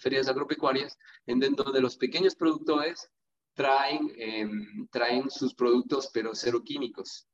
ferias 0.00 0.28
agropecuarias, 0.28 0.98
en 1.26 1.40
donde 1.40 1.80
los 1.80 1.96
pequeños 1.96 2.36
productores 2.36 3.10
traen, 3.56 4.12
em, 4.16 4.86
traen 4.88 5.30
sus 5.30 5.54
productos 5.54 6.10
pero 6.12 6.34
cero 6.34 6.62
químicos, 6.62 7.26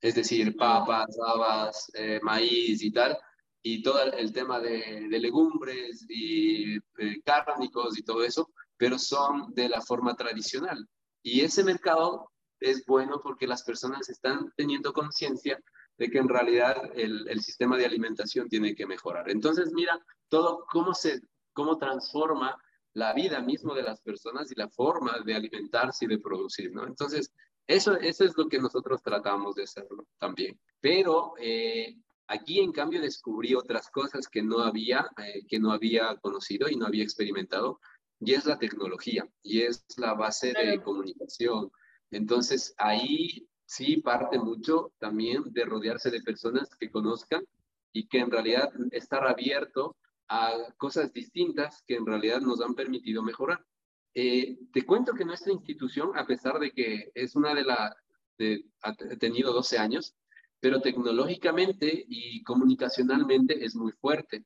es 0.00 0.14
decir, 0.14 0.54
papas, 0.56 1.08
habas, 1.26 1.90
eh, 1.94 2.20
maíz 2.22 2.82
y 2.82 2.92
tal, 2.92 3.18
y 3.62 3.82
todo 3.82 4.02
el 4.12 4.32
tema 4.32 4.60
de, 4.60 5.08
de 5.08 5.18
legumbres 5.18 6.06
y 6.08 6.76
eh, 6.76 7.22
cárnicos 7.24 7.98
y 7.98 8.02
todo 8.02 8.22
eso, 8.22 8.50
pero 8.76 8.98
son 8.98 9.52
de 9.54 9.68
la 9.68 9.80
forma 9.80 10.14
tradicional. 10.14 10.86
Y 11.22 11.40
ese 11.40 11.64
mercado 11.64 12.30
es 12.60 12.84
bueno 12.86 13.20
porque 13.22 13.46
las 13.46 13.62
personas 13.62 14.08
están 14.08 14.52
teniendo 14.56 14.92
conciencia 14.92 15.58
de 15.98 16.10
que 16.10 16.18
en 16.18 16.28
realidad 16.28 16.76
el, 16.94 17.28
el, 17.28 17.42
sistema 17.42 17.76
de 17.76 17.84
alimentación 17.86 18.48
tiene 18.48 18.74
que 18.74 18.86
mejorar. 18.86 19.30
Entonces, 19.30 19.72
mira 19.72 19.98
todo 20.28 20.64
cómo 20.70 20.94
se 20.94 21.20
cómo 21.52 21.76
transforma 21.78 22.56
la 22.94 23.12
vida 23.12 23.40
mismo 23.40 23.74
de 23.74 23.82
las 23.82 24.00
personas 24.00 24.50
y 24.50 24.54
la 24.54 24.68
forma 24.68 25.18
de 25.24 25.34
alimentarse 25.34 26.04
y 26.04 26.08
de 26.08 26.18
producir, 26.18 26.72
¿no? 26.72 26.86
Entonces, 26.86 27.32
eso, 27.66 27.96
eso 27.96 28.24
es 28.24 28.36
lo 28.36 28.48
que 28.48 28.58
nosotros 28.58 29.02
tratamos 29.02 29.54
de 29.54 29.62
hacerlo 29.62 30.06
también. 30.18 30.58
Pero 30.80 31.34
eh, 31.38 31.96
aquí, 32.26 32.60
en 32.60 32.72
cambio, 32.72 33.00
descubrí 33.00 33.54
otras 33.54 33.90
cosas 33.90 34.28
que 34.28 34.42
no 34.42 34.60
había, 34.60 35.08
eh, 35.18 35.44
que 35.46 35.60
no 35.60 35.72
había 35.72 36.16
conocido 36.16 36.68
y 36.68 36.76
no 36.76 36.86
había 36.86 37.04
experimentado, 37.04 37.80
y 38.18 38.34
es 38.34 38.44
la 38.44 38.58
tecnología, 38.58 39.26
y 39.42 39.62
es 39.62 39.84
la 39.96 40.14
base 40.14 40.52
de 40.52 40.82
comunicación. 40.82 41.70
Entonces, 42.10 42.74
ahí 42.76 43.48
sí 43.66 43.98
parte 43.98 44.38
mucho 44.38 44.92
también 44.98 45.44
de 45.52 45.64
rodearse 45.64 46.10
de 46.10 46.22
personas 46.22 46.68
que 46.74 46.90
conozcan 46.90 47.44
y 47.92 48.08
que 48.08 48.18
en 48.18 48.30
realidad 48.30 48.72
estar 48.90 49.26
abierto 49.26 49.96
a 50.30 50.72
cosas 50.76 51.12
distintas 51.12 51.82
que 51.86 51.96
en 51.96 52.06
realidad 52.06 52.40
nos 52.40 52.60
han 52.60 52.74
permitido 52.74 53.22
mejorar. 53.22 53.64
Eh, 54.14 54.58
te 54.72 54.86
cuento 54.86 55.12
que 55.12 55.24
nuestra 55.24 55.52
institución, 55.52 56.12
a 56.16 56.24
pesar 56.24 56.58
de 56.60 56.70
que 56.70 57.10
es 57.14 57.34
una 57.34 57.52
de 57.52 57.64
las, 57.64 57.92
ha 58.82 58.94
tenido 59.18 59.52
12 59.52 59.78
años, 59.78 60.14
pero 60.60 60.80
tecnológicamente 60.80 62.04
y 62.08 62.42
comunicacionalmente 62.44 63.64
es 63.64 63.74
muy 63.74 63.90
fuerte. 63.92 64.44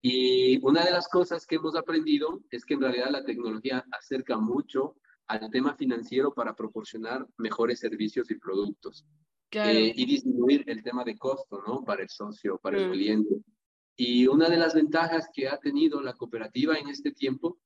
Y 0.00 0.58
una 0.64 0.84
de 0.84 0.92
las 0.92 1.06
cosas 1.08 1.44
que 1.46 1.56
hemos 1.56 1.76
aprendido 1.76 2.40
es 2.50 2.64
que 2.64 2.74
en 2.74 2.80
realidad 2.80 3.10
la 3.10 3.24
tecnología 3.24 3.84
acerca 3.92 4.38
mucho 4.38 4.96
al 5.26 5.50
tema 5.50 5.76
financiero 5.76 6.32
para 6.32 6.56
proporcionar 6.56 7.26
mejores 7.36 7.78
servicios 7.78 8.30
y 8.30 8.38
productos. 8.38 9.04
Eh, 9.52 9.92
y 9.94 10.06
disminuir 10.06 10.64
el 10.68 10.82
tema 10.82 11.04
de 11.04 11.18
costo, 11.18 11.62
¿no? 11.66 11.84
Para 11.84 12.02
el 12.02 12.08
socio, 12.08 12.58
para 12.58 12.78
el 12.78 12.88
mm. 12.88 12.92
cliente. 12.92 13.34
Y 14.02 14.26
una 14.28 14.48
de 14.48 14.56
las 14.56 14.72
ventajas 14.72 15.28
que 15.30 15.46
ha 15.46 15.58
tenido 15.58 16.00
la 16.00 16.14
cooperativa 16.14 16.78
en 16.78 16.88
este 16.88 17.12
tiempo 17.12 17.58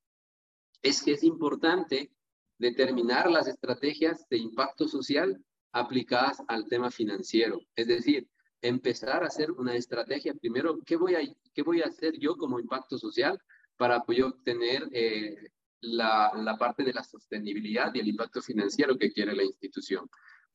es 0.83 1.00
que 1.00 1.12
es 1.12 1.23
importante 1.23 2.11
determinar 2.59 3.31
las 3.31 3.47
estrategias 3.47 4.29
de 4.29 4.38
impacto 4.38 4.88
social 4.88 5.41
aplicadas 5.71 6.43
al 6.49 6.67
tema 6.67 6.91
financiero. 6.91 7.61
Es 7.76 7.87
decir, 7.87 8.26
empezar 8.61 9.23
a 9.23 9.29
hacer 9.29 9.53
una 9.53 9.76
estrategia. 9.76 10.35
Primero, 10.35 10.81
¿qué 10.85 10.97
voy 10.97 11.14
a, 11.14 11.21
qué 11.55 11.62
voy 11.62 11.83
a 11.83 11.87
hacer 11.87 12.19
yo 12.19 12.37
como 12.37 12.59
impacto 12.59 12.99
social 12.99 13.38
para 13.76 14.00
poder 14.03 14.25
obtener 14.25 14.88
eh, 14.91 15.37
la, 15.83 16.33
la, 16.35 16.57
parte 16.57 16.83
de 16.83 16.95
la 16.95 17.05
sostenibilidad 17.05 17.95
y 17.95 18.00
el 18.00 18.09
impacto 18.09 18.43
financiero 18.43 18.99
que 18.99 19.12
quiere 19.12 19.37
la 19.37 19.45
institución. 19.45 20.11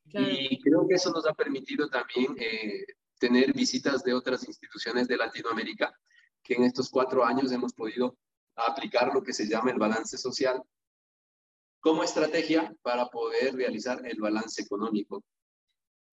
Y 0.07 0.59
creo 0.59 0.85
que 0.89 0.95
eso 0.95 1.09
nos 1.11 1.25
ha 1.25 1.33
permitido 1.33 1.87
también 1.87 2.35
eh, 2.37 2.85
tener 3.19 3.53
visitas 3.53 4.03
de 4.03 4.13
otras 4.13 4.47
instituciones 4.47 5.07
de 5.07 5.17
Latinoamérica, 5.17 5.93
que 6.43 6.55
en 6.55 6.63
estos 6.63 6.89
cuatro 6.89 7.25
años 7.25 7.51
hemos 7.51 7.73
podido 7.73 8.17
aplicar 8.55 9.13
lo 9.13 9.21
que 9.21 9.33
se 9.33 9.47
llama 9.47 9.71
el 9.71 9.77
balance 9.77 10.17
social 10.17 10.63
como 11.79 12.03
estrategia 12.03 12.75
para 12.81 13.07
poder 13.07 13.55
realizar 13.55 14.05
el 14.05 14.19
balance 14.19 14.61
económico. 14.61 15.23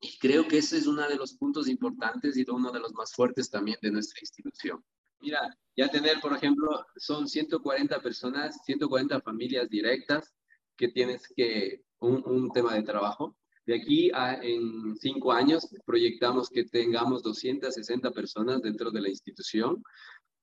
Y 0.00 0.18
creo 0.18 0.46
que 0.46 0.58
ese 0.58 0.76
es 0.76 0.86
uno 0.86 1.08
de 1.08 1.16
los 1.16 1.34
puntos 1.34 1.68
importantes 1.68 2.36
y 2.36 2.44
uno 2.48 2.70
de 2.70 2.80
los 2.80 2.92
más 2.92 3.12
fuertes 3.12 3.50
también 3.50 3.78
de 3.80 3.90
nuestra 3.90 4.20
institución. 4.20 4.84
Mira, 5.20 5.56
ya 5.74 5.88
tener, 5.88 6.20
por 6.20 6.34
ejemplo, 6.34 6.84
son 6.96 7.26
140 7.26 8.00
personas, 8.00 8.58
140 8.64 9.20
familias 9.22 9.68
directas 9.68 10.34
que 10.76 10.88
tienes 10.88 11.26
que, 11.34 11.82
un, 11.98 12.22
un 12.26 12.52
tema 12.52 12.74
de 12.74 12.82
trabajo. 12.82 13.36
De 13.66 13.74
aquí 13.74 14.10
a 14.14 14.34
en 14.42 14.96
cinco 14.96 15.32
años 15.32 15.68
proyectamos 15.84 16.48
que 16.48 16.64
tengamos 16.64 17.22
260 17.22 18.12
personas 18.12 18.62
dentro 18.62 18.90
de 18.90 19.00
la 19.00 19.08
institución. 19.08 19.82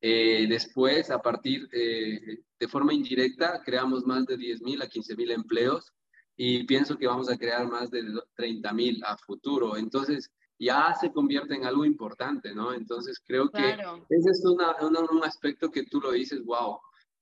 Eh, 0.02 0.46
después, 0.50 1.10
a 1.10 1.22
partir 1.22 1.70
eh, 1.72 2.40
de 2.60 2.68
forma 2.68 2.94
indirecta, 2.94 3.62
creamos 3.64 4.06
más 4.06 4.26
de 4.26 4.38
10.000 4.38 4.84
a 4.84 4.90
15.000 4.90 5.32
empleos 5.32 5.94
y 6.36 6.66
pienso 6.66 6.98
que 6.98 7.08
vamos 7.08 7.30
a 7.30 7.38
crear 7.38 7.66
más 7.68 7.90
de 7.90 8.04
30.000 8.38 9.02
a 9.06 9.18
futuro. 9.18 9.78
Entonces, 9.78 10.30
ya 10.60 10.94
se 11.00 11.12
convierte 11.12 11.56
en 11.56 11.66
algo 11.66 11.86
importante, 11.86 12.54
¿no? 12.54 12.74
Entonces 12.74 13.22
creo 13.26 13.50
que 13.50 13.72
ese 14.10 14.30
es 14.32 14.44
una, 14.46 14.76
un 14.82 15.24
aspecto 15.24 15.70
que 15.70 15.84
tú 15.84 16.00
lo 16.00 16.12
dices, 16.12 16.44
wow, 16.44 16.80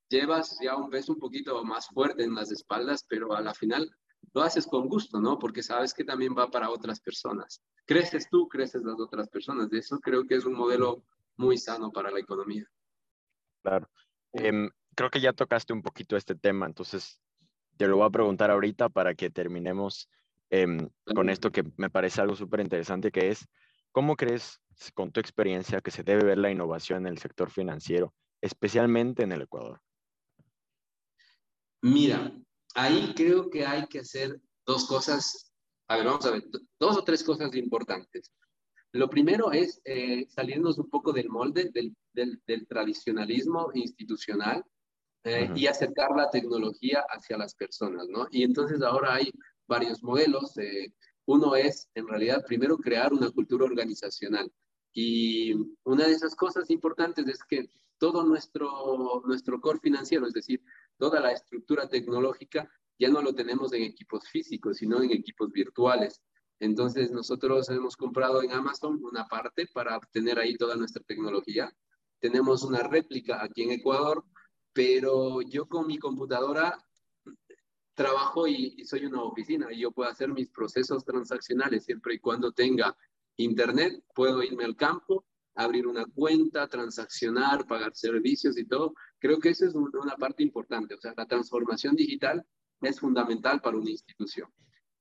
llevas 0.09 0.57
ya 0.61 0.75
un 0.75 0.89
peso 0.89 1.13
un 1.13 1.19
poquito 1.19 1.63
más 1.63 1.87
fuerte 1.87 2.23
en 2.23 2.35
las 2.35 2.51
espaldas, 2.51 3.05
pero 3.07 3.33
a 3.33 3.41
la 3.41 3.53
final 3.53 3.89
lo 4.33 4.41
haces 4.41 4.67
con 4.67 4.87
gusto, 4.87 5.19
¿no? 5.19 5.37
Porque 5.37 5.63
sabes 5.63 5.93
que 5.93 6.03
también 6.03 6.35
va 6.37 6.49
para 6.49 6.69
otras 6.69 6.99
personas. 6.99 7.61
Creces 7.85 8.29
tú, 8.29 8.47
creces 8.47 8.83
las 8.83 8.99
otras 8.99 9.27
personas. 9.29 9.69
De 9.69 9.79
eso 9.79 9.99
creo 9.99 10.25
que 10.25 10.35
es 10.35 10.45
un 10.45 10.53
modelo 10.53 11.03
muy 11.37 11.57
sano 11.57 11.91
para 11.91 12.11
la 12.11 12.19
economía. 12.19 12.65
Claro. 13.63 13.89
Em, 14.33 14.69
creo 14.95 15.09
que 15.09 15.19
ya 15.21 15.33
tocaste 15.33 15.73
un 15.73 15.81
poquito 15.81 16.15
este 16.15 16.35
tema, 16.35 16.65
entonces 16.65 17.19
te 17.77 17.87
lo 17.87 17.97
voy 17.97 18.07
a 18.07 18.11
preguntar 18.11 18.51
ahorita 18.51 18.89
para 18.89 19.13
que 19.13 19.29
terminemos 19.29 20.07
Em, 20.51 20.89
con 21.15 21.29
esto 21.29 21.49
que 21.49 21.63
me 21.77 21.89
parece 21.89 22.19
algo 22.19 22.35
súper 22.35 22.59
interesante, 22.59 23.09
que 23.09 23.29
es, 23.29 23.47
¿cómo 23.93 24.17
crees, 24.17 24.61
con 24.93 25.13
tu 25.13 25.21
experiencia, 25.21 25.79
que 25.79 25.91
se 25.91 26.03
debe 26.03 26.25
ver 26.25 26.37
la 26.37 26.51
innovación 26.51 27.07
en 27.07 27.13
el 27.13 27.19
sector 27.19 27.49
financiero, 27.49 28.13
especialmente 28.41 29.23
en 29.23 29.31
el 29.31 29.43
Ecuador? 29.43 29.81
Mira, 31.81 32.33
ahí 32.75 33.13
creo 33.15 33.49
que 33.49 33.65
hay 33.65 33.85
que 33.87 33.99
hacer 33.99 34.39
dos 34.65 34.85
cosas, 34.85 35.51
a 35.87 35.97
ver, 35.97 36.05
vamos 36.05 36.25
a 36.25 36.31
ver, 36.31 36.43
dos 36.79 36.97
o 36.97 37.03
tres 37.03 37.23
cosas 37.23 37.53
importantes. 37.55 38.31
Lo 38.93 39.09
primero 39.09 39.51
es 39.51 39.81
eh, 39.85 40.27
salirnos 40.29 40.77
un 40.77 40.89
poco 40.89 41.13
del 41.13 41.29
molde, 41.29 41.71
del, 41.73 41.95
del, 42.13 42.67
tradicionalismo 42.67 43.71
institucional 43.73 44.65
eh, 45.23 45.49
y 45.55 45.67
acercar 45.67 46.11
la 46.15 46.29
tecnología 46.29 47.05
hacia 47.09 47.37
las 47.37 47.55
personas, 47.55 48.07
¿no? 48.09 48.27
Y 48.31 48.43
entonces 48.43 48.81
ahora 48.81 49.15
hay 49.15 49.31
varios 49.65 50.03
modelos. 50.03 50.57
Eh, 50.57 50.93
uno 51.25 51.55
es, 51.55 51.89
en 51.95 52.07
realidad, 52.07 52.43
primero 52.45 52.77
crear 52.77 53.13
una 53.13 53.31
cultura 53.31 53.65
organizacional. 53.65 54.51
Y 54.93 55.53
una 55.85 56.05
de 56.05 56.11
esas 56.11 56.35
cosas 56.35 56.69
importantes 56.69 57.25
es 57.27 57.39
que 57.47 57.69
todo 57.97 58.23
nuestro, 58.23 59.21
nuestro 59.25 59.61
core 59.61 59.79
financiero, 59.79 60.27
es 60.27 60.33
decir, 60.33 60.61
toda 61.01 61.19
la 61.19 61.31
estructura 61.31 61.89
tecnológica, 61.89 62.69
ya 62.99 63.09
no 63.09 63.23
lo 63.23 63.33
tenemos 63.33 63.73
en 63.73 63.81
equipos 63.81 64.29
físicos, 64.29 64.77
sino 64.77 65.01
en 65.01 65.09
equipos 65.09 65.51
virtuales. 65.51 66.21
Entonces, 66.59 67.09
nosotros 67.09 67.67
hemos 67.71 67.97
comprado 67.97 68.43
en 68.43 68.51
Amazon 68.51 69.03
una 69.03 69.27
parte 69.27 69.65
para 69.73 69.97
obtener 69.97 70.37
ahí 70.37 70.55
toda 70.57 70.75
nuestra 70.75 71.01
tecnología. 71.01 71.75
Tenemos 72.19 72.61
una 72.61 72.83
réplica 72.83 73.43
aquí 73.43 73.63
en 73.63 73.71
Ecuador, 73.71 74.23
pero 74.73 75.41
yo 75.41 75.67
con 75.67 75.87
mi 75.87 75.97
computadora 75.97 76.77
trabajo 77.95 78.47
y, 78.47 78.85
soy 78.85 79.05
una 79.05 79.23
oficina 79.23 79.73
y 79.73 79.79
yo 79.79 79.91
puedo 79.91 80.07
hacer 80.07 80.29
mis 80.29 80.49
procesos 80.49 81.03
transaccionales 81.03 81.83
siempre 81.83 82.13
y 82.13 82.19
cuando 82.19 82.51
tenga 82.51 82.95
internet, 83.37 84.03
puedo 84.13 84.43
irme 84.43 84.65
al 84.65 84.75
campo, 84.75 85.25
abrir 85.55 85.87
una 85.87 86.05
cuenta, 86.05 86.67
transaccionar, 86.67 87.65
pagar 87.65 87.95
servicios 87.95 88.55
y 88.59 88.65
todo. 88.65 88.93
Creo 89.21 89.39
que 89.39 89.49
esa 89.49 89.67
es 89.67 89.75
una 89.75 90.17
parte 90.17 90.41
importante, 90.41 90.95
o 90.95 90.99
sea, 90.99 91.13
la 91.15 91.27
transformación 91.27 91.95
digital 91.95 92.43
es 92.81 92.99
fundamental 92.99 93.61
para 93.61 93.77
una 93.77 93.91
institución. 93.91 94.49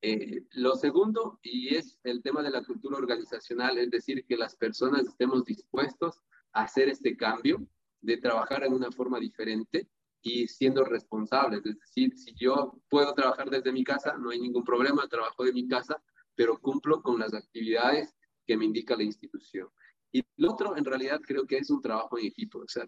Eh, 0.03 0.45
lo 0.53 0.77
segundo, 0.77 1.41
y 1.43 1.75
es 1.75 1.99
el 2.05 2.23
tema 2.23 2.43
de 2.43 2.51
la 2.51 2.63
cultura 2.63 2.99
organizacional, 2.99 3.79
es 3.79 3.91
decir, 3.91 4.25
que 4.27 4.37
las 4.37 4.55
personas 4.57 5.07
estemos 5.07 5.45
dispuestos 5.45 6.21
a 6.53 6.65
hacer 6.65 6.89
este 6.91 7.17
cambio, 7.17 7.67
de 8.03 8.19
trabajar 8.19 8.65
en 8.65 8.75
una 8.75 8.93
forma 8.93 9.19
diferente, 9.19 9.89
y 10.23 10.47
siendo 10.49 10.85
responsables. 10.85 11.65
Es 11.65 11.79
decir, 11.79 12.17
si 12.17 12.35
yo 12.35 12.79
puedo 12.89 13.15
trabajar 13.15 13.49
desde 13.49 13.73
mi 13.73 13.85
casa, 13.85 14.17
no 14.19 14.31
hay 14.31 14.41
ningún 14.41 14.65
problema, 14.65 15.09
trabajo 15.09 15.45
de 15.45 15.53
mi 15.53 15.67
casa, 15.67 16.03
pero 16.35 16.59
cumplo 16.59 17.03
con 17.03 17.19
las 17.19 17.35
actividades 17.35 18.15
que 18.47 18.57
me 18.57 18.65
indica 18.67 18.97
la 18.97 19.05
institución. 19.05 19.69
Y 20.13 20.23
lo 20.37 20.53
otro, 20.53 20.77
en 20.77 20.85
realidad, 20.85 21.21
creo 21.25 21.47
que 21.47 21.59
es 21.59 21.71
un 21.71 21.81
trabajo 21.81 22.19
en 22.19 22.27
equipo. 22.27 22.59
O 22.59 22.69
sea, 22.69 22.87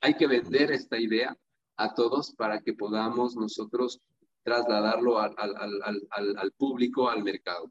hay 0.00 0.14
que 0.14 0.26
vender 0.26 0.72
esta 0.72 0.98
idea 0.98 1.36
a 1.76 1.94
todos 1.94 2.34
para 2.34 2.60
que 2.60 2.74
podamos 2.74 3.36
nosotros 3.36 4.00
trasladarlo 4.42 5.18
al, 5.18 5.34
al, 5.36 5.56
al, 5.82 6.36
al, 6.36 6.52
público, 6.52 7.08
al 7.08 7.22
mercado. 7.22 7.70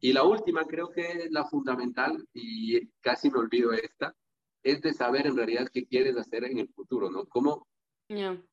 Y 0.00 0.12
la 0.12 0.22
última, 0.22 0.64
creo 0.66 0.90
que 0.90 1.06
es 1.06 1.30
la 1.30 1.46
fundamental, 1.46 2.26
y 2.34 2.88
casi 3.00 3.30
me 3.30 3.38
olvido 3.38 3.72
esta, 3.72 4.14
es 4.62 4.80
de 4.82 4.92
saber 4.92 5.26
en 5.26 5.36
realidad 5.36 5.68
qué 5.72 5.86
quieres 5.86 6.16
hacer 6.16 6.44
en 6.44 6.58
el 6.58 6.68
futuro, 6.68 7.10
¿no? 7.10 7.26
¿Cómo, 7.26 7.66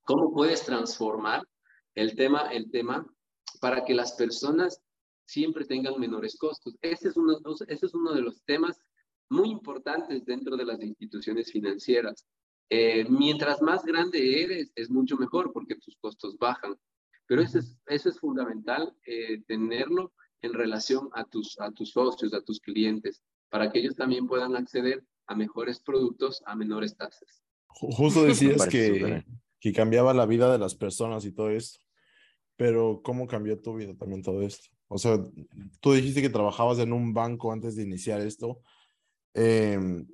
cómo 0.03 0.33
puedes 0.33 0.63
transformar 0.65 1.43
el 1.95 2.15
tema, 2.15 2.51
el 2.51 2.69
tema 2.71 3.05
para 3.59 3.83
que 3.83 3.93
las 3.93 4.13
personas 4.13 4.81
siempre 5.25 5.65
tengan 5.65 5.99
menores 5.99 6.37
costos? 6.37 6.77
Ese 6.81 7.09
es 7.09 7.17
uno, 7.17 7.37
ese 7.67 7.85
es 7.85 7.93
uno 7.93 8.13
de 8.13 8.21
los 8.21 8.43
temas 8.43 8.79
muy 9.29 9.49
importantes 9.49 10.25
dentro 10.25 10.57
de 10.57 10.65
las 10.65 10.81
instituciones 10.81 11.51
financieras. 11.51 12.25
Eh, 12.73 13.05
mientras 13.09 13.61
más 13.61 13.83
grande 13.83 14.43
eres, 14.43 14.71
es 14.75 14.89
mucho 14.89 15.17
mejor 15.17 15.51
porque 15.51 15.75
tus 15.75 15.97
costos 15.97 16.37
bajan. 16.39 16.79
Pero 17.27 17.41
eso 17.41 17.59
es, 17.59 17.77
eso 17.87 18.07
es 18.09 18.17
fundamental, 18.17 18.95
eh, 19.05 19.41
tenerlo 19.45 20.13
en 20.41 20.53
relación 20.53 21.09
a 21.13 21.25
tus, 21.25 21.59
a 21.59 21.71
tus 21.71 21.91
socios, 21.91 22.33
a 22.33 22.41
tus 22.41 22.61
clientes, 22.61 23.23
para 23.49 23.69
que 23.69 23.79
ellos 23.79 23.95
también 23.97 24.25
puedan 24.25 24.55
acceder 24.55 25.03
a 25.27 25.35
mejores 25.35 25.81
productos 25.81 26.41
a 26.45 26.55
menores 26.55 26.95
tasas. 26.95 27.43
Justo 27.67 28.23
decías 28.23 28.65
que, 28.67 29.25
que 29.59 29.73
cambiaba 29.73 30.13
la 30.13 30.25
vida 30.25 30.49
de 30.49 30.57
las 30.57 30.73
personas 30.73 31.25
y 31.25 31.33
todo 31.33 31.49
esto, 31.49 31.79
pero 32.55 33.01
¿cómo 33.03 33.27
cambió 33.27 33.59
tu 33.59 33.75
vida 33.75 33.93
también 33.97 34.23
todo 34.23 34.41
esto? 34.41 34.69
O 34.87 34.97
sea, 34.97 35.19
tú 35.81 35.91
dijiste 35.91 36.21
que 36.21 36.29
trabajabas 36.29 36.79
en 36.79 36.93
un 36.93 37.13
banco 37.13 37.51
antes 37.51 37.75
de 37.75 37.83
iniciar 37.83 38.21
esto. 38.21 38.61
Em, 39.33 40.07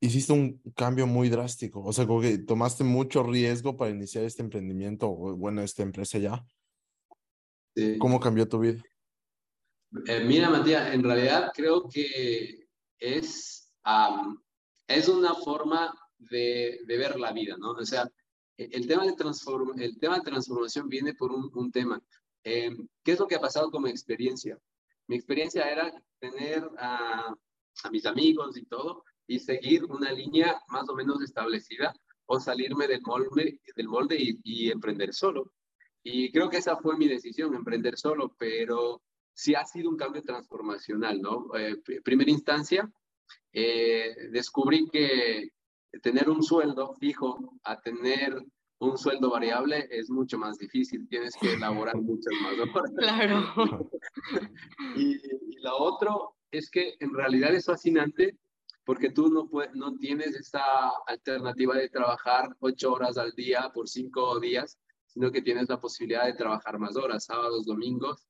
hiciste 0.00 0.32
un 0.32 0.60
cambio 0.74 1.06
muy 1.06 1.28
drástico, 1.28 1.82
o 1.82 1.92
sea, 1.92 2.06
como 2.06 2.20
que 2.20 2.38
tomaste 2.38 2.84
mucho 2.84 3.22
riesgo 3.22 3.76
para 3.76 3.90
iniciar 3.90 4.24
este 4.24 4.42
emprendimiento, 4.42 5.08
o 5.08 5.36
bueno, 5.36 5.62
esta 5.62 5.82
empresa 5.82 6.18
ya. 6.18 6.44
¿Cómo 7.98 8.18
cambió 8.18 8.48
tu 8.48 8.60
vida? 8.60 8.82
Eh, 10.06 10.24
mira, 10.24 10.50
Matías, 10.50 10.94
en 10.94 11.02
realidad 11.02 11.52
creo 11.54 11.88
que 11.88 12.66
es, 12.98 13.72
es 14.88 15.08
una 15.08 15.34
forma 15.34 15.94
de, 16.18 16.80
de, 16.86 16.98
ver 16.98 17.18
la 17.20 17.32
vida, 17.32 17.56
¿no? 17.58 17.72
O 17.72 17.84
sea, 17.84 18.10
e, 18.56 18.68
el 18.72 18.86
tema 18.86 19.04
de, 19.04 19.14
transform, 19.14 19.78
el 19.78 19.98
tema 19.98 20.16
de 20.16 20.24
transformación 20.24 20.88
viene 20.88 21.14
por 21.14 21.32
un, 21.32 21.50
un 21.54 21.70
tema. 21.70 22.02
Eh, 22.44 22.74
¿Qué 23.02 23.12
es 23.12 23.18
lo 23.18 23.26
que 23.26 23.34
ha 23.34 23.40
pasado 23.40 23.70
como 23.70 23.88
experiencia? 23.88 24.58
Mi 25.06 25.16
experiencia 25.16 25.70
era 25.70 25.92
tener 26.18 26.68
a, 26.78 27.34
a 27.84 27.90
mis 27.90 28.06
amigos 28.06 28.56
y 28.56 28.64
todo 28.64 29.04
y 29.26 29.38
seguir 29.38 29.84
una 29.84 30.12
línea 30.12 30.60
más 30.68 30.88
o 30.88 30.94
menos 30.94 31.22
establecida 31.22 31.94
o 32.26 32.40
salirme 32.40 32.86
del 32.86 33.02
molde, 33.02 33.60
del 33.74 33.88
molde 33.88 34.16
y, 34.18 34.38
y 34.42 34.70
emprender 34.70 35.12
solo. 35.12 35.52
Y 36.02 36.30
creo 36.30 36.48
que 36.48 36.58
esa 36.58 36.76
fue 36.76 36.96
mi 36.96 37.08
decisión, 37.08 37.54
emprender 37.54 37.96
solo, 37.96 38.34
pero 38.38 39.02
sí 39.36 39.54
ha 39.54 39.64
sido 39.64 39.90
un 39.90 39.96
cambio 39.96 40.22
transformacional, 40.22 41.20
¿no? 41.20 41.46
Eh, 41.56 41.76
primera 42.02 42.30
instancia, 42.30 42.90
eh, 43.52 44.28
descubrí 44.30 44.88
que 44.90 45.50
tener 46.02 46.30
un 46.30 46.42
sueldo 46.42 46.94
fijo 46.94 47.58
a 47.64 47.80
tener 47.80 48.40
un 48.78 48.98
sueldo 48.98 49.30
variable 49.30 49.88
es 49.90 50.10
mucho 50.10 50.38
más 50.38 50.58
difícil, 50.58 51.08
tienes 51.08 51.34
que 51.40 51.54
elaborar 51.54 51.96
muchas 51.96 52.32
más 52.42 52.52
horas. 52.52 52.92
Claro. 52.96 53.90
y, 54.96 55.16
y 55.16 55.60
lo 55.62 55.76
otro 55.78 56.36
es 56.50 56.70
que 56.70 56.94
en 57.00 57.14
realidad 57.14 57.54
es 57.54 57.66
fascinante 57.66 58.38
porque 58.86 59.10
tú 59.10 59.28
no, 59.28 59.48
puedes, 59.48 59.74
no 59.74 59.96
tienes 59.96 60.36
esa 60.36 60.62
alternativa 61.08 61.76
de 61.76 61.88
trabajar 61.88 62.56
ocho 62.60 62.92
horas 62.92 63.18
al 63.18 63.32
día 63.32 63.70
por 63.74 63.88
cinco 63.88 64.38
días, 64.38 64.78
sino 65.06 65.32
que 65.32 65.42
tienes 65.42 65.68
la 65.68 65.80
posibilidad 65.80 66.24
de 66.24 66.34
trabajar 66.34 66.78
más 66.78 66.96
horas, 66.96 67.24
sábados, 67.24 67.66
domingos, 67.66 68.24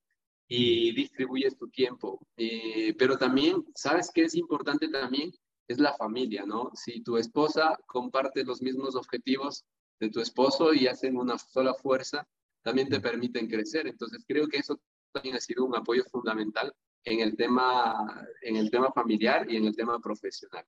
y 0.49 0.93
distribuyes 0.95 1.59
tu 1.59 1.69
tiempo. 1.69 2.27
Eh, 2.39 2.95
pero 2.99 3.19
también, 3.19 3.67
¿sabes 3.75 4.11
qué 4.15 4.23
es 4.23 4.35
importante 4.35 4.89
también? 4.89 5.31
Es 5.69 5.79
la 5.79 5.95
familia, 5.95 6.47
¿no? 6.47 6.71
Si 6.75 7.03
tu 7.03 7.19
esposa 7.19 7.79
comparte 7.87 8.43
los 8.43 8.63
mismos 8.63 8.97
objetivos 8.97 9.67
de 10.01 10.09
tu 10.09 10.21
esposo 10.21 10.73
y 10.73 10.87
hacen 10.87 11.19
una 11.19 11.37
sola 11.37 11.75
fuerza, 11.75 12.27
también 12.63 12.89
te 12.89 13.01
permiten 13.01 13.47
crecer. 13.47 13.87
Entonces, 13.89 14.25
creo 14.27 14.49
que 14.49 14.59
eso 14.59 14.81
también 15.13 15.37
ha 15.37 15.41
sido 15.41 15.67
un 15.67 15.77
apoyo 15.77 16.05
fundamental 16.05 16.73
en 17.07 17.21
el 17.21 17.37
tema, 17.37 18.27
en 18.43 18.57
el 18.57 18.71
tema 18.71 18.93
familiar 18.93 19.51
y 19.51 19.57
en 19.57 19.65
el 19.65 19.77
tema 19.77 19.99
profesional. 20.01 20.67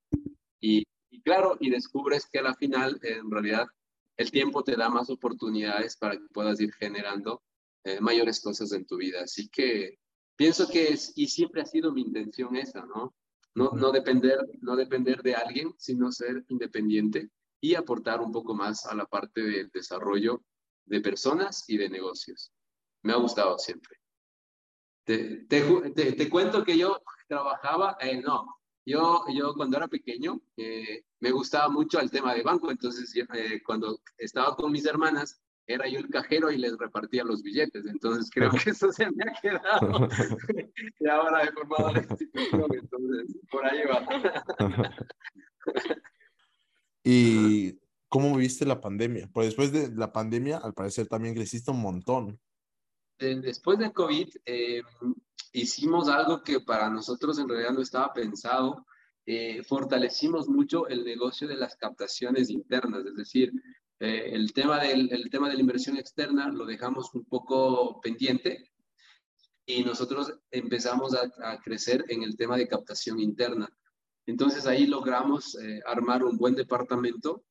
Y, 0.60 0.84
y 1.10 1.20
claro, 1.22 1.56
y 1.60 1.68
descubres 1.68 2.26
que 2.30 2.38
a 2.38 2.42
la 2.42 2.54
final, 2.54 2.98
en 3.02 3.30
realidad, 3.30 3.66
el 4.16 4.30
tiempo 4.30 4.62
te 4.62 4.76
da 4.76 4.88
más 4.88 5.10
oportunidades 5.10 5.96
para 5.96 6.16
que 6.16 6.26
puedas 6.32 6.60
ir 6.60 6.72
generando 6.74 7.42
eh, 7.84 8.00
mayores 8.00 8.40
cosas 8.40 8.72
en 8.72 8.86
tu 8.86 8.96
vida. 8.96 9.22
Así 9.22 9.48
que 9.48 9.98
pienso 10.36 10.68
que 10.68 10.88
es, 10.88 11.12
y 11.16 11.26
siempre 11.26 11.62
ha 11.62 11.66
sido 11.66 11.92
mi 11.92 12.02
intención 12.02 12.54
esa, 12.56 12.86
¿no? 12.86 13.14
No, 13.54 13.72
no, 13.72 13.90
depender, 13.90 14.38
no 14.60 14.76
depender 14.76 15.22
de 15.22 15.34
alguien, 15.34 15.74
sino 15.76 16.12
ser 16.12 16.44
independiente 16.48 17.30
y 17.60 17.74
aportar 17.74 18.20
un 18.20 18.30
poco 18.30 18.54
más 18.54 18.86
a 18.86 18.94
la 18.94 19.06
parte 19.06 19.42
del 19.42 19.68
desarrollo 19.70 20.44
de 20.86 21.00
personas 21.00 21.64
y 21.66 21.76
de 21.76 21.88
negocios. 21.88 22.52
Me 23.02 23.12
ha 23.12 23.16
gustado 23.16 23.58
siempre. 23.58 23.98
Te, 25.08 25.46
te, 25.46 26.12
te, 26.12 26.28
cuento 26.28 26.62
que 26.62 26.76
yo 26.76 27.00
trabajaba, 27.28 27.96
eh, 27.98 28.20
no, 28.20 28.58
yo, 28.84 29.24
yo 29.34 29.54
cuando 29.54 29.78
era 29.78 29.88
pequeño 29.88 30.38
eh, 30.58 31.02
me 31.20 31.30
gustaba 31.30 31.70
mucho 31.70 31.98
el 31.98 32.10
tema 32.10 32.34
de 32.34 32.42
banco, 32.42 32.70
entonces 32.70 33.10
eh, 33.16 33.62
cuando 33.64 34.02
estaba 34.18 34.54
con 34.54 34.70
mis 34.70 34.84
hermanas, 34.84 35.40
era 35.66 35.88
yo 35.88 36.00
el 36.00 36.10
cajero 36.10 36.50
y 36.50 36.58
les 36.58 36.76
repartía 36.76 37.24
los 37.24 37.42
billetes. 37.42 37.86
Entonces 37.86 38.30
creo 38.30 38.50
que 38.50 38.68
eso 38.68 38.92
se 38.92 39.10
me 39.10 39.24
ha 39.24 39.40
quedado. 39.40 40.08
y 41.00 41.08
ahora 41.08 41.44
he 41.44 41.52
formado 41.52 41.92
la 41.94 42.00
institución, 42.00 42.66
entonces 42.70 43.38
por 43.50 43.64
ahí 43.64 43.80
va. 43.86 44.06
¿Y 47.02 47.78
cómo 48.10 48.36
viste 48.36 48.66
la 48.66 48.82
pandemia? 48.82 49.30
Pues 49.32 49.46
después 49.46 49.72
de 49.72 49.90
la 49.96 50.12
pandemia, 50.12 50.58
al 50.58 50.74
parecer 50.74 51.06
también 51.06 51.34
creciste 51.34 51.70
un 51.70 51.80
montón. 51.80 52.38
Después 53.18 53.78
de 53.78 53.92
COVID, 53.92 54.28
eh, 54.46 54.82
hicimos 55.52 56.08
algo 56.08 56.42
que 56.42 56.60
para 56.60 56.88
nosotros 56.88 57.38
en 57.38 57.48
realidad 57.48 57.72
no 57.72 57.82
estaba 57.82 58.12
pensado. 58.12 58.86
Eh, 59.26 59.62
fortalecimos 59.64 60.48
mucho 60.48 60.86
el 60.88 61.04
negocio 61.04 61.48
de 61.48 61.56
las 61.56 61.76
captaciones 61.76 62.48
internas, 62.48 63.04
es 63.04 63.16
decir, 63.16 63.52
eh, 64.00 64.30
el, 64.32 64.52
tema 64.52 64.80
del, 64.80 65.12
el 65.12 65.28
tema 65.28 65.48
de 65.48 65.54
la 65.54 65.60
inversión 65.60 65.96
externa 65.96 66.48
lo 66.48 66.64
dejamos 66.64 67.12
un 67.14 67.24
poco 67.24 68.00
pendiente 68.00 68.70
y 69.66 69.84
nosotros 69.84 70.32
empezamos 70.50 71.14
a, 71.14 71.58
crecer 71.58 72.04
en 72.08 72.22
el 72.22 72.36
tema 72.36 72.56
de 72.56 72.66
captación 72.66 73.20
interna. 73.20 73.68
Entonces 74.24 74.66
ahí 74.66 74.86
logramos 74.86 75.56
eh, 75.56 75.82
armar 75.84 76.24
un 76.24 76.38
buen 76.38 76.54
departamento 76.54 77.44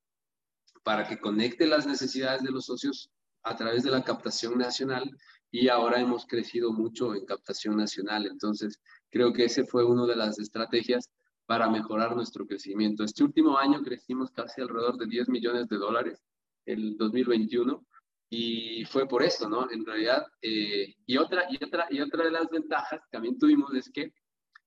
para 0.83 1.07
que 1.07 1.19
conecte 1.19 1.67
las 1.67 1.85
necesidades 1.85 2.41
de 2.41 2.51
los 2.51 2.65
socios 2.65 3.11
a 3.43 3.55
través 3.55 3.83
de 3.83 3.91
la 3.91 4.03
captación 4.03 4.57
nacional 4.57 5.15
y 5.51 5.69
ahora 5.69 5.99
hemos 5.99 6.25
crecido 6.25 6.71
mucho 6.71 7.15
en 7.15 7.25
captación 7.25 7.77
nacional. 7.77 8.25
Entonces 8.25 8.79
creo 9.09 9.33
que 9.33 9.45
ese 9.45 9.65
fue 9.65 9.85
una 9.85 10.05
de 10.05 10.15
las 10.15 10.39
estrategias 10.39 11.09
para 11.45 11.69
mejorar 11.69 12.15
nuestro 12.15 12.45
crecimiento. 12.45 13.03
Este 13.03 13.23
último 13.23 13.57
año 13.57 13.81
crecimos 13.81 14.31
casi 14.31 14.61
alrededor 14.61 14.97
de 14.97 15.07
10 15.07 15.29
millones 15.29 15.67
de 15.67 15.77
dólares 15.77 16.21
el 16.65 16.97
2021 16.97 17.85
y 18.29 18.83
fue 18.85 19.07
por 19.07 19.23
eso, 19.23 19.47
¿no? 19.47 19.71
En 19.71 19.85
realidad, 19.85 20.25
eh, 20.41 20.93
y, 21.05 21.17
otra, 21.17 21.45
y, 21.49 21.63
otra, 21.63 21.87
y 21.89 22.01
otra 22.01 22.25
de 22.25 22.31
las 22.31 22.49
ventajas 22.49 22.99
que 22.99 23.09
también 23.11 23.37
tuvimos 23.37 23.73
es 23.73 23.89
que 23.89 24.13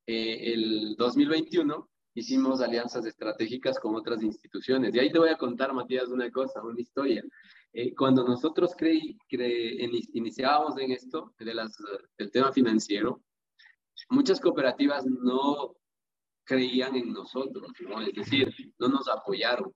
eh, 0.07 0.53
el 0.55 0.97
2021 0.97 1.91
hicimos 2.15 2.63
alianzas 2.63 3.05
estratégicas 3.05 3.79
con 3.79 3.95
otras 3.95 4.23
instituciones. 4.23 4.95
Y 4.95 4.99
ahí 4.99 5.13
te 5.13 5.19
voy 5.19 5.29
a 5.29 5.37
contar, 5.37 5.75
Matías, 5.75 6.09
una 6.09 6.31
cosa, 6.31 6.63
una 6.63 6.81
historia. 6.81 7.23
Eh, 7.73 7.95
cuando 7.95 8.25
nosotros 8.25 8.73
creí, 8.77 9.17
cre, 9.29 9.77
iniciábamos 10.13 10.77
en 10.79 10.93
esto, 10.93 11.35
de 11.39 11.55
las, 11.55 11.77
del 12.19 12.31
tema 12.31 12.53
financiero, 12.53 13.23
muchas 14.09 14.41
cooperativas 14.41 15.07
no 15.07 15.77
creían 16.45 16.97
en 16.97 17.13
nosotros, 17.13 17.71
¿no? 17.81 18.01
Es 18.01 18.13
decir, 18.13 18.53
no 18.79 18.89
nos 18.89 19.09
apoyaron. 19.09 19.73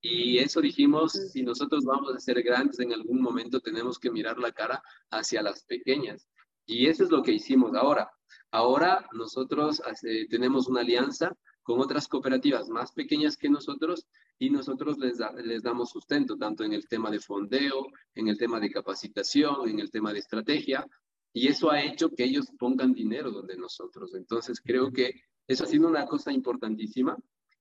Y 0.00 0.38
eso 0.38 0.60
dijimos, 0.60 1.12
si 1.12 1.42
nosotros 1.42 1.84
vamos 1.84 2.14
a 2.14 2.20
ser 2.20 2.42
grandes 2.42 2.78
en 2.78 2.92
algún 2.92 3.20
momento, 3.20 3.60
tenemos 3.60 3.98
que 3.98 4.10
mirar 4.10 4.38
la 4.38 4.52
cara 4.52 4.82
hacia 5.10 5.42
las 5.42 5.64
pequeñas. 5.64 6.28
Y 6.66 6.86
eso 6.86 7.04
es 7.04 7.10
lo 7.10 7.22
que 7.22 7.32
hicimos 7.32 7.74
ahora. 7.74 8.10
Ahora 8.50 9.06
nosotros 9.12 9.80
hace, 9.80 10.26
tenemos 10.26 10.68
una 10.68 10.80
alianza 10.80 11.34
con 11.64 11.80
otras 11.80 12.06
cooperativas 12.06 12.68
más 12.68 12.92
pequeñas 12.92 13.36
que 13.36 13.48
nosotros 13.48 14.06
y 14.38 14.50
nosotros 14.50 14.98
les, 14.98 15.18
les 15.42 15.62
damos 15.62 15.90
sustento, 15.90 16.36
tanto 16.36 16.62
en 16.62 16.74
el 16.74 16.86
tema 16.86 17.10
de 17.10 17.20
fondeo, 17.20 17.86
en 18.14 18.28
el 18.28 18.36
tema 18.36 18.60
de 18.60 18.70
capacitación, 18.70 19.68
en 19.68 19.80
el 19.80 19.90
tema 19.90 20.12
de 20.12 20.18
estrategia. 20.20 20.86
Y 21.32 21.48
eso 21.48 21.70
ha 21.70 21.82
hecho 21.82 22.10
que 22.10 22.24
ellos 22.24 22.46
pongan 22.58 22.92
dinero 22.92 23.30
donde 23.30 23.56
nosotros. 23.56 24.14
Entonces 24.14 24.60
creo 24.62 24.92
que 24.92 25.22
eso 25.48 25.64
ha 25.64 25.66
sido 25.66 25.88
una 25.88 26.04
cosa 26.04 26.30
importantísima 26.32 27.16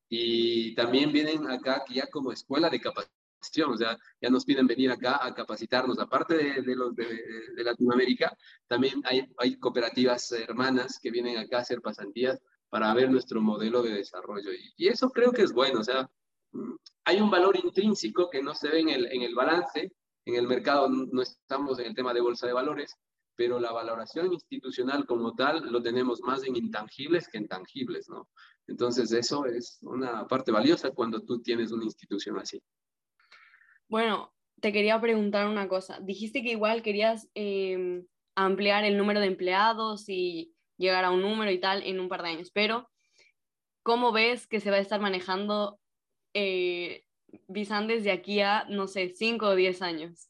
y 0.10 0.76
también 0.76 1.12
vienen 1.12 1.50
acá 1.50 1.84
ya 1.90 2.06
como 2.08 2.34
escuela 2.34 2.70
de 2.70 2.82
capacitación, 2.82 3.72
o 3.72 3.78
sea, 3.78 3.98
ya 4.22 4.30
nos 4.30 4.46
piden 4.46 4.68
venir 4.68 4.92
acá 4.92 5.26
a 5.26 5.34
capacitarnos. 5.34 5.98
Aparte 6.00 6.62
de, 6.62 6.76
los 6.76 6.94
de, 6.94 7.08
Latinoamérica, 7.56 8.38
también 8.68 9.02
hay, 9.06 9.26
hay 9.38 9.56
cooperativas 9.56 10.32
hermanas 10.34 11.00
que 11.02 11.10
vienen 11.10 11.38
acá 11.38 11.58
a 11.58 11.62
hacer 11.62 11.82
pasantías 11.82 12.40
para 12.74 12.92
ver 12.96 13.12
nuestro 13.12 13.40
modelo 13.40 13.84
de 13.84 13.94
desarrollo. 13.94 14.50
Y, 14.78 14.88
eso 14.88 15.12
creo 15.12 15.32
que 15.32 15.44
es 15.44 15.54
bueno, 15.54 15.82
o 15.82 15.84
sea, 15.84 16.10
mm, 16.54 16.74
hay 17.06 17.22
un 17.22 17.30
valor 17.30 17.56
intrínseco 17.56 18.32
que 18.32 18.42
no 18.42 18.56
se 18.56 18.68
ve 18.68 18.80
en 18.80 18.90
el, 18.90 19.06
en 19.12 19.22
el 19.22 19.36
balance, 19.36 19.92
en 20.26 20.36
el 20.36 20.48
mercado 20.48 20.90
no 20.90 21.22
estamos 21.22 21.78
en 21.78 21.86
el 21.86 21.94
tema 21.94 22.16
de 22.16 22.22
bolsa 22.22 22.48
de 22.48 22.54
valores, 22.54 22.96
pero 23.36 23.60
la 23.60 23.72
valoración 23.72 24.34
institucional 24.34 25.06
como 25.06 25.36
tal 25.36 25.72
lo 25.72 25.84
tenemos 25.84 26.22
más 26.22 26.44
en 26.46 26.56
intangibles 26.56 27.28
que 27.28 27.38
en 27.38 27.48
tangibles, 27.48 28.10
¿no? 28.10 28.28
Entonces 28.66 29.12
eso 29.12 29.46
es 29.46 29.78
una 29.84 30.28
parte 30.28 30.52
valiosa 30.52 30.90
cuando 30.90 31.22
tú 31.22 31.44
tienes 31.44 31.72
una 31.72 31.84
institución 31.84 32.40
así. 32.40 32.60
Bueno, 33.88 34.34
te 34.62 34.74
quería 34.74 35.00
preguntar 35.00 35.46
una 35.46 35.68
cosa. 35.68 36.00
Dijiste 36.02 36.42
que 36.42 36.54
igual 36.54 36.82
querías 36.82 37.30
em, 37.36 38.08
ampliar 38.34 38.84
el 38.84 38.98
número 38.98 39.20
de 39.20 39.28
empleados 39.28 40.10
y 40.10 40.56
llegar 40.78 41.06
a 41.06 41.12
un 41.12 41.22
número 41.22 41.52
y 41.52 41.60
tal 41.60 41.84
en 41.84 42.00
un 42.00 42.10
par 42.10 42.24
de 42.24 42.30
años, 42.30 42.52
pero 42.52 42.90
¿cómo 43.84 44.12
ves 44.12 44.48
que 44.48 44.60
se 44.60 44.72
va 44.72 44.78
a 44.78 44.82
estar 44.82 45.00
manejando 45.00 45.80
eh, 46.34 47.06
Visandes 47.48 48.04
de 48.04 48.12
aquí 48.12 48.42
a, 48.42 48.66
no 48.70 48.88
sé, 48.88 49.10
5 49.10 49.48
o 49.48 49.56
10 49.56 49.82
años? 49.82 50.30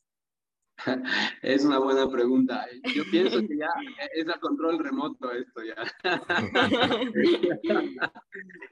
Es 1.42 1.64
una 1.64 1.80
buena 1.80 2.10
pregunta. 2.10 2.66
Yo 2.96 3.04
pienso 3.10 3.40
que 3.42 3.58
ya 3.58 3.68
es 4.14 4.30
a 4.30 4.40
control 4.40 4.80
remoto 4.80 5.32
esto 5.32 5.62
ya. 5.64 5.76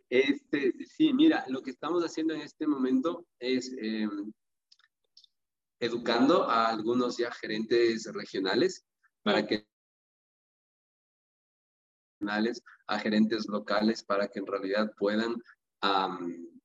Este, 0.09 0.73
sí, 0.85 1.13
mira, 1.13 1.45
lo 1.47 1.61
que 1.61 1.71
estamos 1.71 2.03
haciendo 2.03 2.33
en 2.33 2.41
este 2.41 2.67
momento 2.67 3.25
es 3.39 3.73
em, 3.77 4.33
educando 5.79 6.49
a 6.49 6.67
algunos 6.67 7.17
ya 7.17 7.31
gerentes 7.31 8.11
regionales 8.13 8.85
para 9.23 9.47
que 9.47 9.65
a 12.87 12.99
gerentes 12.99 13.47
locales 13.47 14.03
para 14.03 14.27
que 14.27 14.39
en 14.39 14.47
realidad 14.47 14.91
puedan 14.97 15.35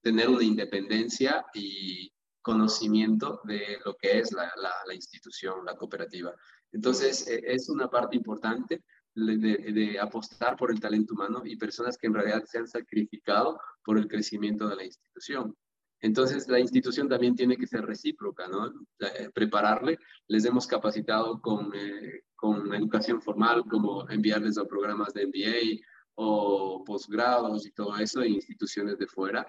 tener 0.02 0.28
una 0.28 0.44
independencia 0.44 1.44
y 1.54 2.12
conocimiento 2.42 3.40
de 3.42 3.78
lo 3.84 3.96
que 3.96 4.20
es 4.20 4.32
la, 4.32 4.48
institución, 4.94 5.64
la 5.64 5.74
cooperativa. 5.74 6.32
Entonces, 6.70 7.26
e, 7.26 7.42
es 7.44 7.68
una 7.68 7.88
parte 7.88 8.16
importante 8.16 8.84
de, 9.16 9.98
apostar 9.98 10.56
por 10.56 10.70
el 10.70 10.78
talento 10.78 11.14
humano 11.14 11.42
y 11.44 11.56
personas 11.56 11.98
que 11.98 12.06
en 12.06 12.14
realidad 12.14 12.44
se 12.46 12.58
han 12.58 12.68
sacrificado 12.68 13.58
por 13.82 13.98
el 13.98 14.06
crecimiento 14.06 14.68
de 14.68 14.76
la 14.76 14.84
institución. 14.84 15.56
Entonces, 16.00 16.48
la 16.48 16.60
institución 16.60 17.08
también 17.08 17.34
tiene 17.34 17.56
que 17.56 17.66
ser 17.66 17.84
recíproca, 17.84 18.46
¿no? 18.48 18.68
Eh, 19.00 19.30
prepararle. 19.34 19.98
Les 20.28 20.44
hemos 20.44 20.66
capacitado 20.66 21.40
con, 21.40 21.72
eh, 21.74 22.24
con 22.34 22.72
educación 22.74 23.22
formal, 23.22 23.64
como 23.68 24.08
enviarles 24.10 24.58
a 24.58 24.66
programas 24.66 25.14
de 25.14 25.26
MBA 25.26 25.86
o 26.14 26.84
posgrados 26.84 27.66
y 27.66 27.72
todo 27.72 27.96
eso 27.96 28.22
en 28.22 28.34
instituciones 28.34 28.98
de 28.98 29.06
fuera 29.06 29.46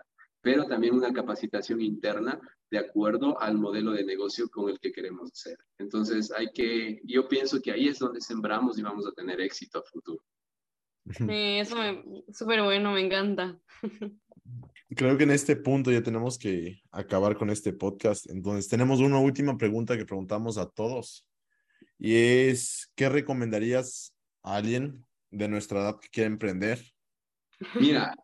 pero 0.47 0.65
también 0.65 0.95
una 0.95 1.11
capacitación 1.11 1.81
interna 1.81 2.39
de 2.71 2.77
acuerdo 2.77 3.37
al 3.41 3.57
modelo 3.57 3.91
de 3.91 4.05
negocio 4.05 4.49
con 4.49 4.69
el 4.69 4.79
que 4.79 4.93
queremos 4.93 5.29
hacer. 5.31 5.57
Entonces, 5.77 6.31
hay 6.31 6.51
que, 6.53 7.01
yo 7.03 7.27
pienso 7.27 7.61
que 7.61 7.71
ahí 7.71 7.89
es 7.89 7.99
donde 7.99 8.21
sembramos 8.21 8.77
y 8.77 8.81
vamos 8.81 9.05
a 9.07 9.11
tener 9.11 9.41
éxito 9.41 9.79
a 9.79 9.83
futuro. 9.83 10.23
Sí, 11.09 11.59
eso 11.59 11.81
es 11.83 12.37
súper 12.37 12.63
bueno, 12.63 12.93
me 12.93 13.01
encanta. 13.01 13.59
Creo 14.95 15.17
que 15.17 15.25
en 15.25 15.31
este 15.31 15.55
punto 15.55 15.91
ya 15.91 16.01
tenemos 16.01 16.37
que 16.37 16.81
acabar 16.91 17.35
con 17.35 17.49
este 17.49 17.73
podcast. 17.73 18.29
Entonces, 18.29 18.69
tenemos 18.69 18.99
una 18.99 19.19
última 19.19 19.57
pregunta 19.57 19.97
que 19.97 20.05
preguntamos 20.05 20.57
a 20.57 20.69
todos. 20.69 21.27
Y 21.99 22.15
es, 22.15 22.89
¿qué 22.95 23.09
recomendarías 23.09 24.15
a 24.43 24.55
alguien 24.55 25.05
de 25.29 25.47
nuestra 25.49 25.81
edad 25.81 25.99
que 25.99 26.09
quiera 26.09 26.27
emprender? 26.27 26.79
Mira, 27.75 28.15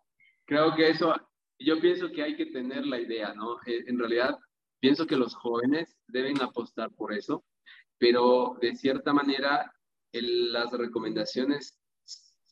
creo 0.45 0.73
que 0.75 0.89
eso 0.89 1.13
yo 1.59 1.79
pienso 1.79 2.09
que 2.11 2.23
hay 2.23 2.35
que 2.35 2.47
tener 2.47 2.85
la 2.85 2.99
idea, 2.99 3.33
¿no? 3.33 3.57
Eh, 3.65 3.83
en 3.87 3.97
realidad, 3.97 4.37
pienso 4.79 5.05
que 5.05 5.15
los 5.15 5.33
jóvenes 5.33 5.97
deben 6.07 6.41
apostar 6.41 6.91
por 6.91 7.13
eso, 7.13 7.43
pero 7.97 8.57
de 8.61 8.75
cierta 8.75 9.13
manera, 9.13 9.73
las 10.11 10.71
recomendaciones, 10.71 11.79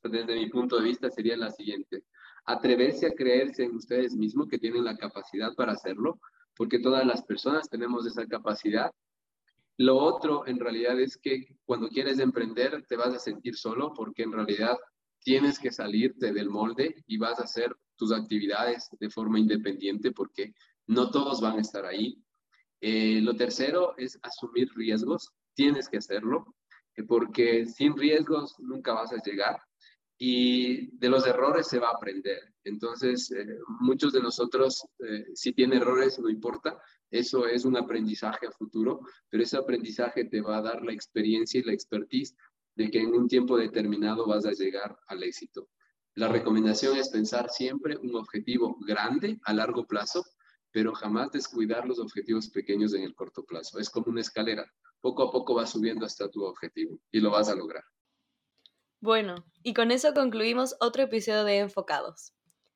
desde 0.03 0.35
mi 0.35 0.49
punto 0.49 0.77
de 0.77 0.83
vista, 0.83 1.09
serían 1.09 1.41
las 1.41 1.55
siguientes. 1.55 2.03
Atreverse 2.45 3.07
a 3.07 3.13
creerse 3.13 3.63
en 3.63 3.75
ustedes 3.75 4.15
mismos 4.15 4.47
que 4.47 4.57
tienen 4.57 4.83
la 4.83 4.97
capacidad 4.97 5.53
para 5.55 5.73
hacerlo, 5.73 6.19
porque 6.55 6.79
todas 6.79 7.05
las 7.05 7.23
personas 7.23 7.69
tenemos 7.69 8.05
esa 8.05 8.25
capacidad. 8.25 8.91
Lo 9.77 9.97
otro, 9.97 10.45
en 10.47 10.59
realidad, 10.59 10.99
es 10.99 11.17
que 11.17 11.55
cuando 11.65 11.89
quieres 11.89 12.19
emprender, 12.19 12.85
te 12.87 12.95
vas 12.95 13.13
a 13.13 13.19
sentir 13.19 13.55
solo, 13.55 13.93
porque 13.93 14.23
en 14.23 14.31
realidad 14.31 14.77
tienes 15.23 15.59
que 15.59 15.71
salirte 15.71 16.33
del 16.33 16.49
molde 16.49 17.03
y 17.07 17.17
vas 17.17 17.39
a 17.39 17.43
hacer 17.43 17.75
tus 17.95 18.11
actividades 18.11 18.89
de 18.99 19.09
forma 19.09 19.39
independiente 19.39 20.11
porque 20.11 20.53
no 20.87 21.11
todos 21.11 21.41
van 21.41 21.57
a 21.57 21.61
estar 21.61 21.85
ahí. 21.85 22.17
Eh, 22.81 23.21
lo 23.21 23.35
tercero 23.35 23.93
es 23.97 24.19
asumir 24.23 24.69
riesgos. 24.75 25.31
Tienes 25.53 25.87
que 25.87 25.97
hacerlo 25.97 26.55
eh, 26.95 27.03
porque 27.03 27.65
sin 27.65 27.95
riesgos 27.95 28.55
nunca 28.59 28.93
vas 28.93 29.13
a 29.13 29.21
llegar 29.23 29.61
y 30.23 30.95
de 30.97 31.09
los 31.09 31.25
errores 31.25 31.65
se 31.65 31.79
va 31.79 31.87
a 31.87 31.95
aprender. 31.95 32.53
Entonces, 32.63 33.31
eh, 33.31 33.57
muchos 33.79 34.13
de 34.13 34.21
nosotros, 34.21 34.85
si 35.33 35.51
tiene 35.51 35.77
errores, 35.77 36.19
no 36.19 36.29
importa, 36.29 36.79
eso 37.09 37.47
es 37.47 37.65
un 37.65 37.75
aprendizaje 37.75 38.45
a 38.45 38.51
futuro, 38.51 38.99
pero 39.31 39.41
ese 39.41 39.57
aprendizaje 39.57 40.25
te 40.25 40.41
va 40.41 40.57
a 40.57 40.61
dar 40.61 40.83
la 40.83 40.93
experiencia 40.93 41.59
y 41.59 41.63
la 41.63 41.73
expertise 41.73 42.35
de 42.75 42.91
que 42.91 42.99
en 42.99 43.15
un 43.15 43.27
tiempo 43.27 43.57
determinado 43.57 44.27
vas 44.27 44.45
a 44.45 44.51
llegar 44.51 44.95
al 45.07 45.23
éxito. 45.23 45.69
La 46.13 46.27
recomendación 46.27 46.97
es 46.97 47.09
pensar 47.09 47.49
siempre 47.49 47.97
un 47.97 48.15
objetivo 48.15 48.77
grande 48.85 49.39
a 49.45 49.55
largo 49.55 49.87
plazo, 49.87 50.23
pero 50.71 50.93
jamás 50.93 51.31
descuidar 51.31 51.87
los 51.87 51.97
objetivos 51.97 52.47
pequeños 52.51 52.93
en 52.93 53.01
el 53.01 53.15
corto 53.15 53.43
plazo. 53.43 53.79
Es 53.79 53.89
como 53.89 54.11
una 54.11 54.21
escalera. 54.21 54.71
Poco 54.99 55.23
a 55.23 55.31
poco 55.31 55.55
vas 55.55 55.71
subiendo 55.71 56.05
hasta 56.05 56.29
tu 56.29 56.43
objetivo 56.43 56.99
y 57.11 57.21
lo 57.21 57.31
vas 57.31 57.49
a 57.49 57.55
lograr. 57.55 57.83
Bueno, 59.03 59.43
y 59.63 59.73
con 59.73 59.89
eso 59.89 60.13
concluimos 60.13 60.75
otro 60.79 61.01
episodio 61.01 61.43
de 61.43 61.57
Enfocados. 61.57 62.35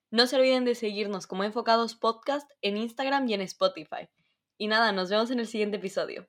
No 0.10 0.26
se 0.26 0.38
olviden 0.38 0.66
de 0.66 0.74
seguirnos 0.74 1.28
como 1.28 1.44
Enfocados 1.44 1.94
Podcast 1.94 2.50
en 2.64 2.78
Instagram 2.78 3.30
y 3.30 3.36
en 3.36 3.42
Spotify. 3.42 4.10
Y 4.58 4.66
nada, 4.66 4.92
nos 4.92 5.12
vemos 5.12 5.30
en 5.30 5.40
el 5.40 5.46
siguiente 5.46 5.78
episodio. 5.78 6.28